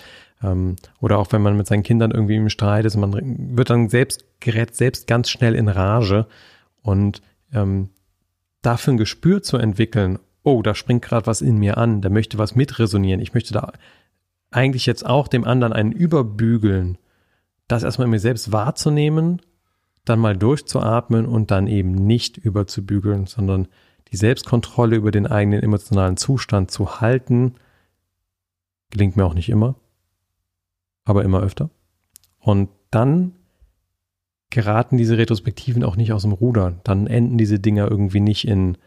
ähm, 0.42 0.76
oder 1.00 1.18
auch 1.18 1.32
wenn 1.32 1.42
man 1.42 1.56
mit 1.56 1.66
seinen 1.66 1.82
Kindern 1.82 2.10
irgendwie 2.10 2.36
im 2.36 2.48
Streit 2.48 2.84
ist, 2.84 2.96
man 2.96 3.56
wird 3.56 3.70
dann 3.70 3.88
selbst 3.88 4.24
gerät 4.40 4.74
selbst 4.74 5.06
ganz 5.06 5.30
schnell 5.30 5.54
in 5.54 5.68
Rage 5.68 6.26
und 6.82 7.22
ähm, 7.52 7.90
dafür 8.62 8.94
ein 8.94 8.98
Gespür 8.98 9.42
zu 9.42 9.56
entwickeln, 9.56 10.18
oh, 10.42 10.60
da 10.62 10.74
springt 10.74 11.02
gerade 11.02 11.26
was 11.26 11.40
in 11.40 11.58
mir 11.58 11.78
an, 11.78 12.02
da 12.02 12.10
möchte 12.10 12.38
was 12.38 12.54
mitresonieren, 12.54 13.20
ich 13.20 13.32
möchte 13.32 13.54
da 13.54 13.72
eigentlich 14.50 14.86
jetzt 14.86 15.04
auch 15.04 15.28
dem 15.28 15.44
anderen 15.44 15.72
einen 15.72 15.92
überbügeln, 15.92 16.98
das 17.68 17.82
erstmal 17.82 18.06
in 18.06 18.10
mir 18.10 18.20
selbst 18.20 18.52
wahrzunehmen, 18.52 19.40
dann 20.04 20.18
mal 20.18 20.36
durchzuatmen 20.36 21.26
und 21.26 21.50
dann 21.50 21.66
eben 21.66 21.92
nicht 21.92 22.36
überzubügeln, 22.36 23.26
sondern 23.26 23.68
die 24.14 24.18
Selbstkontrolle 24.18 24.94
über 24.94 25.10
den 25.10 25.26
eigenen 25.26 25.60
emotionalen 25.60 26.16
Zustand 26.16 26.70
zu 26.70 27.00
halten, 27.00 27.54
gelingt 28.90 29.16
mir 29.16 29.24
auch 29.24 29.34
nicht 29.34 29.48
immer, 29.48 29.74
aber 31.04 31.24
immer 31.24 31.40
öfter. 31.40 31.68
Und 32.38 32.68
dann 32.92 33.32
geraten 34.50 34.98
diese 34.98 35.18
Retrospektiven 35.18 35.82
auch 35.82 35.96
nicht 35.96 36.12
aus 36.12 36.22
dem 36.22 36.30
Ruder. 36.30 36.76
Dann 36.84 37.08
enden 37.08 37.38
diese 37.38 37.58
Dinger 37.58 37.90
irgendwie 37.90 38.20
nicht 38.20 38.46
in 38.46 38.78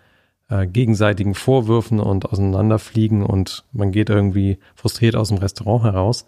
äh, 0.47 0.65
gegenseitigen 0.65 1.35
Vorwürfen 1.35 1.99
und 1.99 2.23
auseinanderfliegen 2.23 3.21
und 3.21 3.65
man 3.73 3.91
geht 3.91 4.09
irgendwie 4.09 4.59
frustriert 4.75 5.17
aus 5.17 5.27
dem 5.27 5.39
Restaurant 5.39 5.83
heraus, 5.83 6.25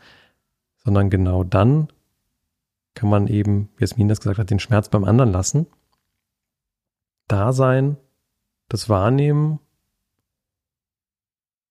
sondern 0.75 1.09
genau 1.09 1.45
dann 1.45 1.87
kann 2.95 3.09
man 3.09 3.27
eben, 3.27 3.69
wie 3.77 3.83
Jasmin 3.83 4.09
das 4.09 4.19
gesagt 4.19 4.39
hat, 4.39 4.49
den 4.49 4.59
Schmerz 4.59 4.89
beim 4.89 5.05
anderen 5.05 5.31
lassen, 5.31 5.67
da 7.29 7.53
sein, 7.53 7.95
das 8.69 8.87
wahrnehmen 8.87 9.59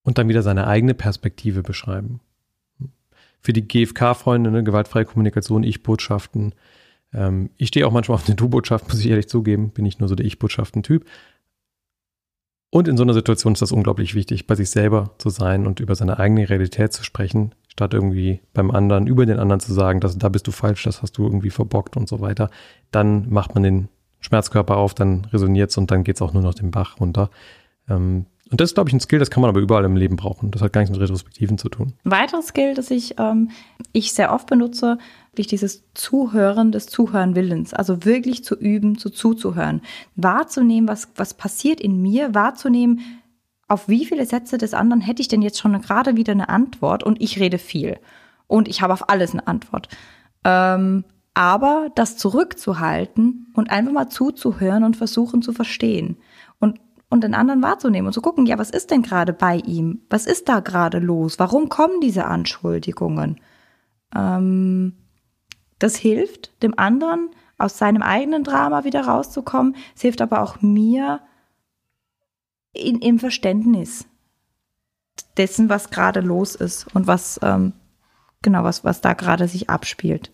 und 0.03 0.19
dann 0.19 0.29
wieder 0.29 0.43
seine 0.43 0.67
eigene 0.67 0.95
Perspektive 0.95 1.63
beschreiben. 1.63 2.21
Für 3.41 3.53
die 3.53 3.67
GFK-Freunde, 3.67 4.51
ne, 4.51 4.65
gewaltfreie 4.65 5.05
Kommunikation, 5.05 5.63
Ich-Botschaften. 5.63 6.55
Ähm, 7.13 7.51
ich 7.57 7.69
stehe 7.69 7.87
auch 7.87 7.93
manchmal 7.93 8.17
auf 8.17 8.27
eine 8.27 8.35
Du-Botschaft, 8.35 8.89
muss 8.89 9.01
ich 9.01 9.09
ehrlich 9.09 9.29
zugeben, 9.29 9.71
bin 9.71 9.87
ich 9.87 9.99
nur 9.99 10.09
so 10.09 10.15
der 10.15 10.27
Ich-Botschaften-Typ. 10.27 11.07
Und 12.71 12.87
in 12.87 12.99
so 12.99 13.03
einer 13.03 13.15
Situation 13.15 13.55
ist 13.55 13.63
das 13.63 13.73
unglaublich 13.73 14.15
wichtig, 14.15 14.47
bei 14.47 14.55
sich 14.55 14.69
selber 14.69 15.15
zu 15.19 15.31
sein 15.31 15.67
und 15.67 15.81
über 15.81 15.95
seine 15.95 16.19
eigene 16.19 16.51
Realität 16.51 16.93
zu 16.93 17.03
sprechen, 17.03 17.55
statt 17.69 17.95
irgendwie 17.95 18.41
beim 18.53 18.71
anderen, 18.71 19.07
über 19.07 19.25
den 19.25 19.39
anderen 19.39 19.61
zu 19.61 19.73
sagen, 19.73 20.01
dass 20.01 20.19
da 20.19 20.29
bist 20.29 20.47
du 20.47 20.51
falsch, 20.51 20.83
das 20.83 21.01
hast 21.01 21.17
du 21.17 21.25
irgendwie 21.25 21.51
verbockt 21.51 21.97
und 21.97 22.09
so 22.09 22.21
weiter. 22.21 22.51
Dann 22.91 23.31
macht 23.31 23.55
man 23.55 23.63
den 23.63 23.89
Schmerzkörper 24.21 24.77
auf, 24.77 24.95
dann 24.95 25.27
resoniert 25.33 25.71
es 25.71 25.79
und 25.79 25.91
dann 25.91 26.05
geht 26.05 26.17
es 26.17 26.23
auch 26.23 26.33
nur 26.33 26.43
noch 26.43 26.55
den 26.55 26.71
Bach 26.71 27.01
runter. 27.01 27.31
Ähm, 27.89 28.27
und 28.51 28.61
das 28.61 28.71
ist, 28.71 28.75
glaube 28.75 28.89
ich, 28.89 28.95
ein 28.95 29.01
Skill, 29.01 29.19
das 29.19 29.31
kann 29.31 29.43
man 29.43 29.51
aber 29.51 29.61
überall 29.61 29.85
im 29.85 29.97
Leben 29.97 30.17
brauchen. 30.17 30.51
Das 30.51 30.63
hat 30.63 30.73
gar 30.73 30.81
nichts 30.81 30.93
mit 30.93 31.01
Retrospektiven 31.01 31.59
zu 31.59 31.69
tun. 31.69 31.93
Weiteres 32.05 32.49
Skill, 32.49 32.75
das 32.75 32.91
ich, 32.91 33.17
ähm, 33.19 33.51
ich 33.93 34.15
sehr 34.15 34.33
oft 34.33 34.47
benutze, 34.47 34.99
ist 35.37 35.53
dieses 35.53 35.85
Zuhören 35.95 36.73
des 36.73 36.87
Zuhören 36.87 37.37
Willens. 37.37 37.75
Also 37.75 38.05
wirklich 38.05 38.45
zu 38.45 38.57
üben, 38.57 38.97
zu 38.97 39.11
zuzuhören. 39.11 39.83
Wahrzunehmen, 40.17 40.89
was, 40.89 41.09
was 41.17 41.35
passiert 41.35 41.81
in 41.81 42.01
mir, 42.01 42.35
wahrzunehmen, 42.35 43.01
auf 43.69 43.89
wie 43.89 44.07
viele 44.07 44.25
Sätze 44.25 44.57
des 44.57 44.73
anderen 44.73 45.03
hätte 45.03 45.21
ich 45.21 45.29
denn 45.29 45.43
jetzt 45.43 45.59
schon 45.59 45.81
gerade 45.83 46.17
wieder 46.17 46.33
eine 46.33 46.49
Antwort 46.49 47.05
und 47.05 47.21
ich 47.21 47.39
rede 47.39 47.59
viel. 47.59 47.99
Und 48.47 48.67
ich 48.67 48.81
habe 48.81 48.95
auf 48.95 49.11
alles 49.11 49.33
eine 49.33 49.47
Antwort. 49.47 49.89
Ähm, 50.45 51.05
aber 51.39 51.93
das 51.95 52.17
zurückzuhalten 52.17 53.47
und 53.55 53.71
einfach 53.71 53.93
mal 53.93 54.09
zuzuhören 54.09 54.83
und 54.83 54.97
versuchen 54.97 55.41
zu 55.41 55.53
verstehen 55.53 56.17
und, 56.59 56.81
und 57.11 57.23
den 57.23 57.35
anderen 57.35 57.63
wahrzunehmen 57.63 58.09
und 58.09 58.13
zu 58.13 58.21
gucken, 58.21 58.45
ja, 58.45 58.59
was 58.59 58.71
ist 58.71 58.91
denn 58.91 59.03
gerade 59.03 59.33
bei 59.33 59.59
ihm? 59.59 60.01
Was 60.11 60.27
ist 60.27 60.49
da 60.49 60.59
gerade 60.59 60.99
los? 60.99 61.39
Warum 61.39 61.69
kommen 61.69 62.01
diese 62.01 62.25
Anschuldigungen? 62.25 63.41
Ähm, 64.17 64.95
das 65.79 65.95
hilft 65.95 66.61
dem 66.65 66.77
anderen 66.77 67.31
aus 67.57 67.79
seinem 67.79 68.03
eigenen 68.03 68.43
Drama 68.43 68.83
wieder 68.83 69.03
rauszukommen. 69.03 69.77
Es 69.95 70.03
hilft 70.03 70.21
aber 70.21 70.43
auch 70.43 70.61
mir 70.61 71.21
in, 72.73 72.99
im 72.99 73.21
Verständnis 73.21 74.09
dessen, 75.37 75.69
was 75.69 75.91
gerade 75.91 76.19
los 76.19 76.57
ist 76.57 76.93
und 76.97 77.07
was 77.07 77.39
ähm, 77.45 77.75
genau 78.43 78.65
was 78.65 78.83
was 78.83 79.01
da 79.01 79.13
gerade 79.13 79.47
sich 79.47 79.71
abspielt. 79.71 80.33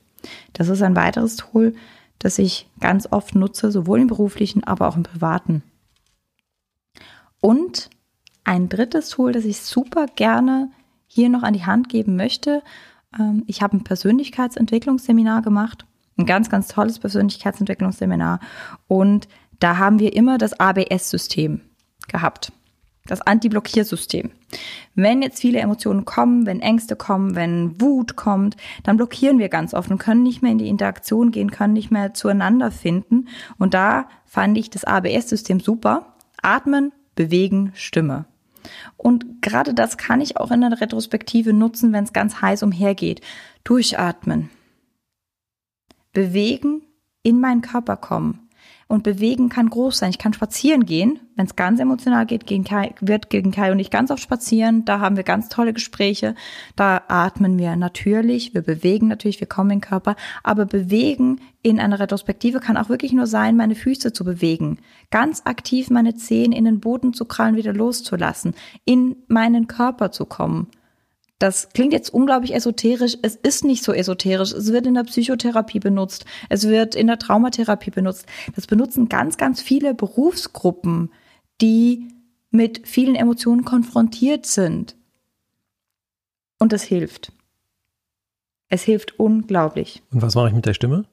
Das 0.53 0.69
ist 0.69 0.83
ein 0.83 0.97
weiteres 0.97 1.37
Tool, 1.37 1.75
das 2.19 2.39
ich 2.39 2.69
ganz 2.81 3.09
oft 3.11 3.35
nutze, 3.35 3.71
sowohl 3.71 4.01
im 4.01 4.07
beruflichen, 4.07 4.65
aber 4.65 4.89
auch 4.89 4.97
im 4.97 5.03
privaten. 5.03 5.63
Und 7.41 7.91
ein 8.45 8.69
drittes 8.69 9.11
Tool, 9.11 9.33
das 9.33 9.45
ich 9.45 9.61
super 9.61 10.07
gerne 10.07 10.71
hier 11.07 11.29
noch 11.29 11.43
an 11.43 11.55
die 11.55 11.67
Hand 11.67 11.89
geben 11.89 12.17
möchte. 12.17 12.63
Ähm, 13.19 13.45
ich 13.47 13.63
habe 13.63 13.77
ein 13.77 13.85
Persönlichkeitsentwicklungsseminar 13.85 15.43
gemacht, 15.43 15.87
ein 16.17 16.27
ganz, 16.27 16.51
ganz 16.51 16.69
tolles 16.69 16.99
Persönlichkeitsentwicklungsseminar. 16.99 18.41
Und 18.89 19.29
da 19.61 19.79
haben 19.79 19.99
wir 19.99 20.15
immer 20.15 20.39
das 20.39 20.59
ABS-System 20.59 21.61
gehabt 22.09 22.53
das 23.07 23.21
Anti-Blockiersystem. 23.21 24.31
Wenn 24.95 25.23
jetzt 25.23 25.41
viele 25.41 25.59
Emotionen 25.59 26.05
kommen, 26.05 26.47
wenn 26.47 26.61
Ängste 26.61 26.97
kommen, 26.97 27.35
wenn 27.35 27.81
Wut 27.81 28.17
kommt, 28.17 28.57
dann 28.83 28.97
blockieren 28.97 29.39
wir 29.39 29.49
ganz 29.49 29.75
oft 29.75 29.91
und 29.91 29.99
können 29.99 30.23
nicht 30.23 30.43
mehr 30.43 30.53
in 30.53 30.59
die 30.59 30.69
Interaktion 30.69 31.31
gehen, 31.31 31.51
können 31.51 31.75
nicht 31.75 31.91
mehr 31.91 32.15
zueinander 32.15 32.71
finden. 32.71 33.29
Und 33.59 33.75
da 33.75 34.09
fand 34.25 34.57
ich 34.57 34.71
das 34.71 34.85
ABS-System 34.85 35.61
super. 35.61 36.15
Atmen, 36.41 36.93
bewegen, 37.15 37.73
Stimme. 37.75 38.25
Und 38.97 39.43
gerade 39.43 39.75
das 39.75 39.99
kann 39.99 40.23
ich 40.23 40.39
auch 40.39 40.51
in 40.51 40.63
der 40.63 40.81
Retrospektive 40.81 41.53
nutzen, 41.53 41.93
wenn 41.93 42.05
es 42.05 42.15
ganz 42.15 42.41
heiß 42.41 42.63
umhergeht. 42.63 43.21
Durchatmen. 43.65 44.51
Bewegen, 46.13 46.83
in 47.23 47.41
meinen 47.41 47.61
Körper 47.61 47.97
kommen. 47.97 48.44
Und 48.87 49.03
bewegen 49.03 49.49
kann 49.49 49.71
groß 49.71 49.99
sein. 49.99 50.11
Ich 50.11 50.19
kann 50.19 50.33
spazieren 50.33 50.85
gehen, 50.85 51.21
wenn 51.37 51.47
es 51.47 51.57
ganz 51.57 51.81
emotional 51.81 52.27
geht, 52.27 52.47
gegen 52.47 52.65
Kai, 52.65 52.95
wird 53.01 53.31
gegen 53.31 53.51
Kai 53.51 53.73
und 53.73 53.79
ich 53.79 53.91
ganz 53.91 54.11
oft 54.11 54.23
spazieren. 54.23 54.85
Da 54.85 55.01
haben 55.01 55.17
wir 55.17 55.25
ganz 55.25 55.49
tolle 55.49 55.73
Gespräche. 55.73 56.35
Da 56.77 57.03
atmen 57.09 57.59
wir 57.59 57.77
natürlich, 57.77 58.55
wir 58.55 58.63
bewegen 58.63 59.09
natürlich, 59.09 59.41
wir 59.41 59.49
kommen 59.49 59.71
in 59.71 59.79
den 59.79 59.89
Körper. 59.89 60.17
Aber 60.43 60.67
bewegen 60.67 61.41
in 61.63 61.81
einer 61.81 61.99
Retrospektive 61.99 62.61
kann 62.61 62.77
auch 62.77 62.89
wirklich 62.89 63.13
nur 63.13 63.27
sein, 63.27 63.57
meine 63.57 63.75
Füße 63.75 64.13
zu 64.13 64.25
bewegen. 64.25 64.79
Ganz 65.11 65.43
aktiv 65.45 65.91
meine 65.91 66.15
Zehen 66.15 66.53
in 66.53 66.65
den 66.65 66.81
Boden 66.81 67.15
zu 67.15 67.25
krallen, 67.25 67.57
wieder 67.57 67.73
loszulassen, 67.73 68.55
in 68.85 69.17
meinen 69.29 69.67
Körper 69.67 70.11
zu 70.11 70.27
kommen. 70.27 70.69
Das 71.39 71.71
klingt 71.71 71.93
jetzt 71.93 72.11
unglaublich 72.11 72.55
esoterisch. 72.55 73.17
Es 73.23 73.35
ist 73.37 73.65
nicht 73.65 73.83
so 73.83 73.93
esoterisch. 73.93 74.53
Es 74.53 74.73
wird 74.73 74.87
in 74.87 74.95
der 74.95 75.05
Psychotherapie 75.05 75.81
benutzt. 75.81 76.25
Es 76.49 76.69
wird 76.69 76.95
in 76.95 77.09
der 77.09 77.19
Traumatherapie 77.19 77.91
benutzt. 77.91 78.27
Das 78.55 78.67
benutzen 78.67 79.09
ganz, 79.09 79.37
ganz 79.37 79.61
viele 79.61 79.95
Berufsgruppen, 79.95 81.11
die 81.61 82.09
mit 82.51 82.87
vielen 82.87 83.17
Emotionen 83.17 83.65
konfrontiert 83.65 84.47
sind. 84.47 84.95
Und 86.59 86.73
es 86.73 86.85
hilft. 86.85 87.33
Es 88.69 88.83
hilft 88.83 89.19
unglaublich. 89.19 90.03
Und 90.13 90.23
was 90.23 90.35
mache 90.35 90.49
ich 90.49 90.55
mit 90.55 90.67
der 90.67 90.75
Stimme? 90.75 91.05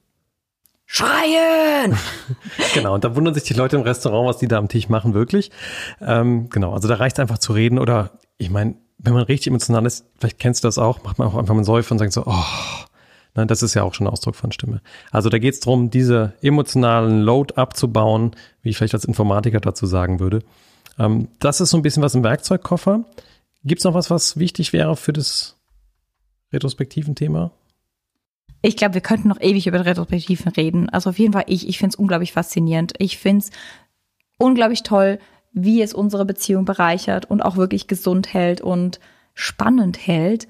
Schreien! 0.86 1.96
genau, 2.74 2.94
und 2.94 3.04
da 3.04 3.16
wundern 3.16 3.34
sich 3.34 3.44
die 3.44 3.54
Leute 3.54 3.76
im 3.76 3.82
Restaurant, 3.82 4.28
was 4.28 4.38
die 4.38 4.48
da 4.48 4.58
am 4.58 4.68
Tisch 4.68 4.88
machen, 4.88 5.14
wirklich. 5.14 5.50
Ähm, 6.00 6.48
genau, 6.48 6.72
also 6.72 6.86
da 6.86 6.94
reicht 6.94 7.16
es 7.16 7.20
einfach 7.20 7.38
zu 7.38 7.52
reden 7.52 7.78
oder 7.78 8.18
ich 8.36 8.50
meine, 8.50 8.76
wenn 8.98 9.14
man 9.14 9.24
richtig 9.24 9.48
emotional 9.48 9.84
ist, 9.86 10.04
vielleicht 10.18 10.38
kennst 10.38 10.64
du 10.64 10.68
das 10.68 10.78
auch, 10.78 11.02
macht 11.02 11.18
man 11.18 11.28
auch 11.28 11.36
einfach 11.36 11.54
mal 11.54 11.58
einen 11.58 11.64
Säufer 11.64 11.92
und 11.92 11.98
sagt 11.98 12.12
so, 12.12 12.24
oh, 12.26 12.44
Nein, 13.34 13.48
das 13.48 13.62
ist 13.62 13.74
ja 13.74 13.82
auch 13.82 13.94
schon 13.94 14.06
ein 14.06 14.12
Ausdruck 14.12 14.36
von 14.36 14.52
Stimme. 14.52 14.82
Also 15.10 15.30
da 15.30 15.38
geht 15.38 15.54
es 15.54 15.60
darum, 15.60 15.90
diese 15.90 16.34
emotionalen 16.42 17.22
Load 17.22 17.54
abzubauen, 17.54 18.36
wie 18.62 18.70
ich 18.70 18.76
vielleicht 18.76 18.94
als 18.94 19.06
Informatiker 19.06 19.60
dazu 19.60 19.86
sagen 19.86 20.20
würde. 20.20 20.42
Ähm, 20.98 21.28
das 21.38 21.60
ist 21.60 21.70
so 21.70 21.78
ein 21.78 21.82
bisschen 21.82 22.02
was 22.02 22.14
im 22.14 22.24
Werkzeugkoffer. 22.24 23.04
Gibt 23.64 23.80
es 23.80 23.84
noch 23.84 23.94
was, 23.94 24.10
was 24.10 24.36
wichtig 24.36 24.72
wäre 24.72 24.96
für 24.96 25.14
das 25.14 25.56
retrospektiven 26.52 27.14
Thema? 27.14 27.52
Ich 28.60 28.76
glaube, 28.76 28.94
wir 28.94 29.00
könnten 29.00 29.28
noch 29.28 29.40
ewig 29.40 29.66
über 29.66 29.84
Retrospektiven 29.84 30.52
reden. 30.52 30.88
Also 30.90 31.10
auf 31.10 31.18
jeden 31.18 31.32
Fall, 31.32 31.44
ich, 31.46 31.68
ich 31.68 31.78
finde 31.78 31.94
es 31.94 31.98
unglaublich 31.98 32.32
faszinierend. 32.32 32.92
Ich 32.98 33.16
finde 33.16 33.46
es 33.46 33.50
unglaublich 34.38 34.82
toll, 34.82 35.18
wie 35.52 35.82
es 35.82 35.94
unsere 35.94 36.24
Beziehung 36.24 36.64
bereichert 36.64 37.30
und 37.30 37.42
auch 37.42 37.56
wirklich 37.56 37.86
gesund 37.86 38.32
hält 38.32 38.60
und 38.60 39.00
spannend 39.34 40.06
hält. 40.06 40.48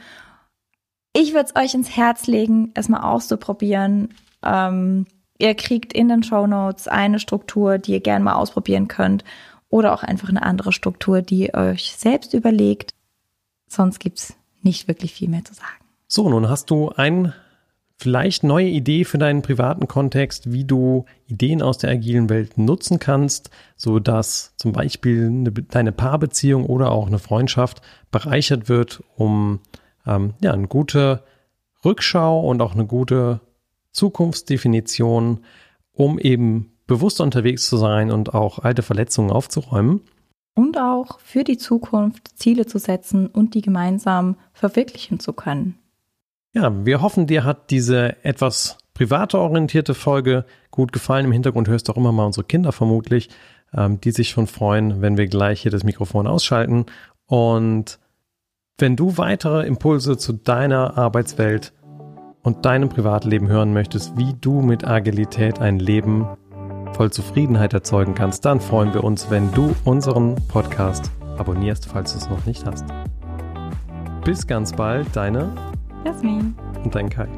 Ich 1.12 1.34
würde 1.34 1.50
es 1.52 1.60
euch 1.60 1.74
ins 1.74 1.96
Herz 1.96 2.26
legen, 2.26 2.70
es 2.74 2.88
mal 2.88 3.02
auszuprobieren. 3.02 4.14
Ähm, 4.42 5.06
ihr 5.38 5.54
kriegt 5.54 5.92
in 5.92 6.08
den 6.08 6.22
Show 6.22 6.46
Notes 6.46 6.88
eine 6.88 7.18
Struktur, 7.18 7.78
die 7.78 7.92
ihr 7.92 8.00
gerne 8.00 8.24
mal 8.24 8.34
ausprobieren 8.34 8.88
könnt 8.88 9.24
oder 9.68 9.92
auch 9.92 10.02
einfach 10.02 10.28
eine 10.28 10.42
andere 10.42 10.72
Struktur, 10.72 11.22
die 11.22 11.46
ihr 11.46 11.54
euch 11.54 11.94
selbst 11.96 12.34
überlegt. 12.34 12.94
Sonst 13.68 13.98
gibt 14.00 14.18
es 14.18 14.34
nicht 14.62 14.88
wirklich 14.88 15.12
viel 15.12 15.28
mehr 15.28 15.44
zu 15.44 15.54
sagen. 15.54 15.84
So, 16.06 16.28
nun 16.28 16.48
hast 16.48 16.70
du 16.70 16.90
ein 16.90 17.32
vielleicht 17.96 18.42
neue 18.42 18.68
Idee 18.68 19.04
für 19.04 19.18
deinen 19.18 19.42
privaten 19.42 19.88
Kontext, 19.88 20.52
wie 20.52 20.64
du 20.64 21.04
Ideen 21.26 21.62
aus 21.62 21.78
der 21.78 21.90
agilen 21.90 22.28
Welt 22.28 22.58
nutzen 22.58 22.98
kannst, 22.98 23.50
so 23.76 23.98
dass 23.98 24.54
zum 24.56 24.72
Beispiel 24.72 25.26
eine, 25.26 25.52
deine 25.52 25.92
Paarbeziehung 25.92 26.66
oder 26.66 26.90
auch 26.90 27.06
eine 27.06 27.18
Freundschaft 27.18 27.80
bereichert 28.10 28.68
wird, 28.68 29.02
um 29.16 29.60
ähm, 30.06 30.34
ja 30.40 30.52
eine 30.52 30.68
gute 30.68 31.22
Rückschau 31.84 32.40
und 32.40 32.60
auch 32.60 32.74
eine 32.74 32.86
gute 32.86 33.40
Zukunftsdefinition, 33.92 35.40
um 35.92 36.18
eben 36.18 36.72
bewusster 36.86 37.24
unterwegs 37.24 37.68
zu 37.68 37.76
sein 37.76 38.10
und 38.10 38.34
auch 38.34 38.58
alte 38.58 38.82
Verletzungen 38.82 39.30
aufzuräumen. 39.30 40.02
Und 40.54 40.78
auch 40.78 41.18
für 41.20 41.44
die 41.44 41.56
Zukunft 41.56 42.38
Ziele 42.38 42.66
zu 42.66 42.78
setzen 42.78 43.26
und 43.26 43.54
die 43.54 43.62
gemeinsam 43.62 44.36
verwirklichen 44.52 45.18
zu 45.18 45.32
können. 45.32 45.78
Ja, 46.54 46.70
wir 46.84 47.00
hoffen, 47.00 47.26
dir 47.26 47.44
hat 47.44 47.70
diese 47.70 48.22
etwas 48.24 48.76
private 48.92 49.38
orientierte 49.38 49.94
Folge 49.94 50.44
gut 50.70 50.92
gefallen. 50.92 51.24
Im 51.24 51.32
Hintergrund 51.32 51.66
hörst 51.66 51.88
du 51.88 51.92
auch 51.92 51.96
immer 51.96 52.12
mal 52.12 52.26
unsere 52.26 52.44
Kinder 52.44 52.72
vermutlich, 52.72 53.30
ähm, 53.72 54.00
die 54.02 54.10
sich 54.10 54.28
schon 54.28 54.46
freuen, 54.46 55.00
wenn 55.00 55.16
wir 55.16 55.28
gleich 55.28 55.62
hier 55.62 55.70
das 55.70 55.82
Mikrofon 55.82 56.26
ausschalten. 56.26 56.84
Und 57.26 57.98
wenn 58.76 58.96
du 58.96 59.16
weitere 59.16 59.66
Impulse 59.66 60.18
zu 60.18 60.34
deiner 60.34 60.98
Arbeitswelt 60.98 61.72
und 62.42 62.66
deinem 62.66 62.90
Privatleben 62.90 63.48
hören 63.48 63.72
möchtest, 63.72 64.18
wie 64.18 64.34
du 64.38 64.60
mit 64.60 64.86
Agilität 64.86 65.58
ein 65.58 65.78
Leben 65.78 66.26
voll 66.92 67.10
Zufriedenheit 67.10 67.72
erzeugen 67.72 68.14
kannst, 68.14 68.44
dann 68.44 68.60
freuen 68.60 68.92
wir 68.92 69.04
uns, 69.04 69.30
wenn 69.30 69.50
du 69.52 69.74
unseren 69.86 70.36
Podcast 70.48 71.10
abonnierst, 71.38 71.86
falls 71.86 72.12
du 72.12 72.18
es 72.18 72.28
noch 72.28 72.44
nicht 72.44 72.66
hast. 72.66 72.84
Bis 74.22 74.46
ganz 74.46 74.72
bald, 74.72 75.08
deine 75.16 75.71
Jasmin. 76.04 76.54
und 76.84 76.94
dein 76.94 77.08
Kai. 77.08 77.28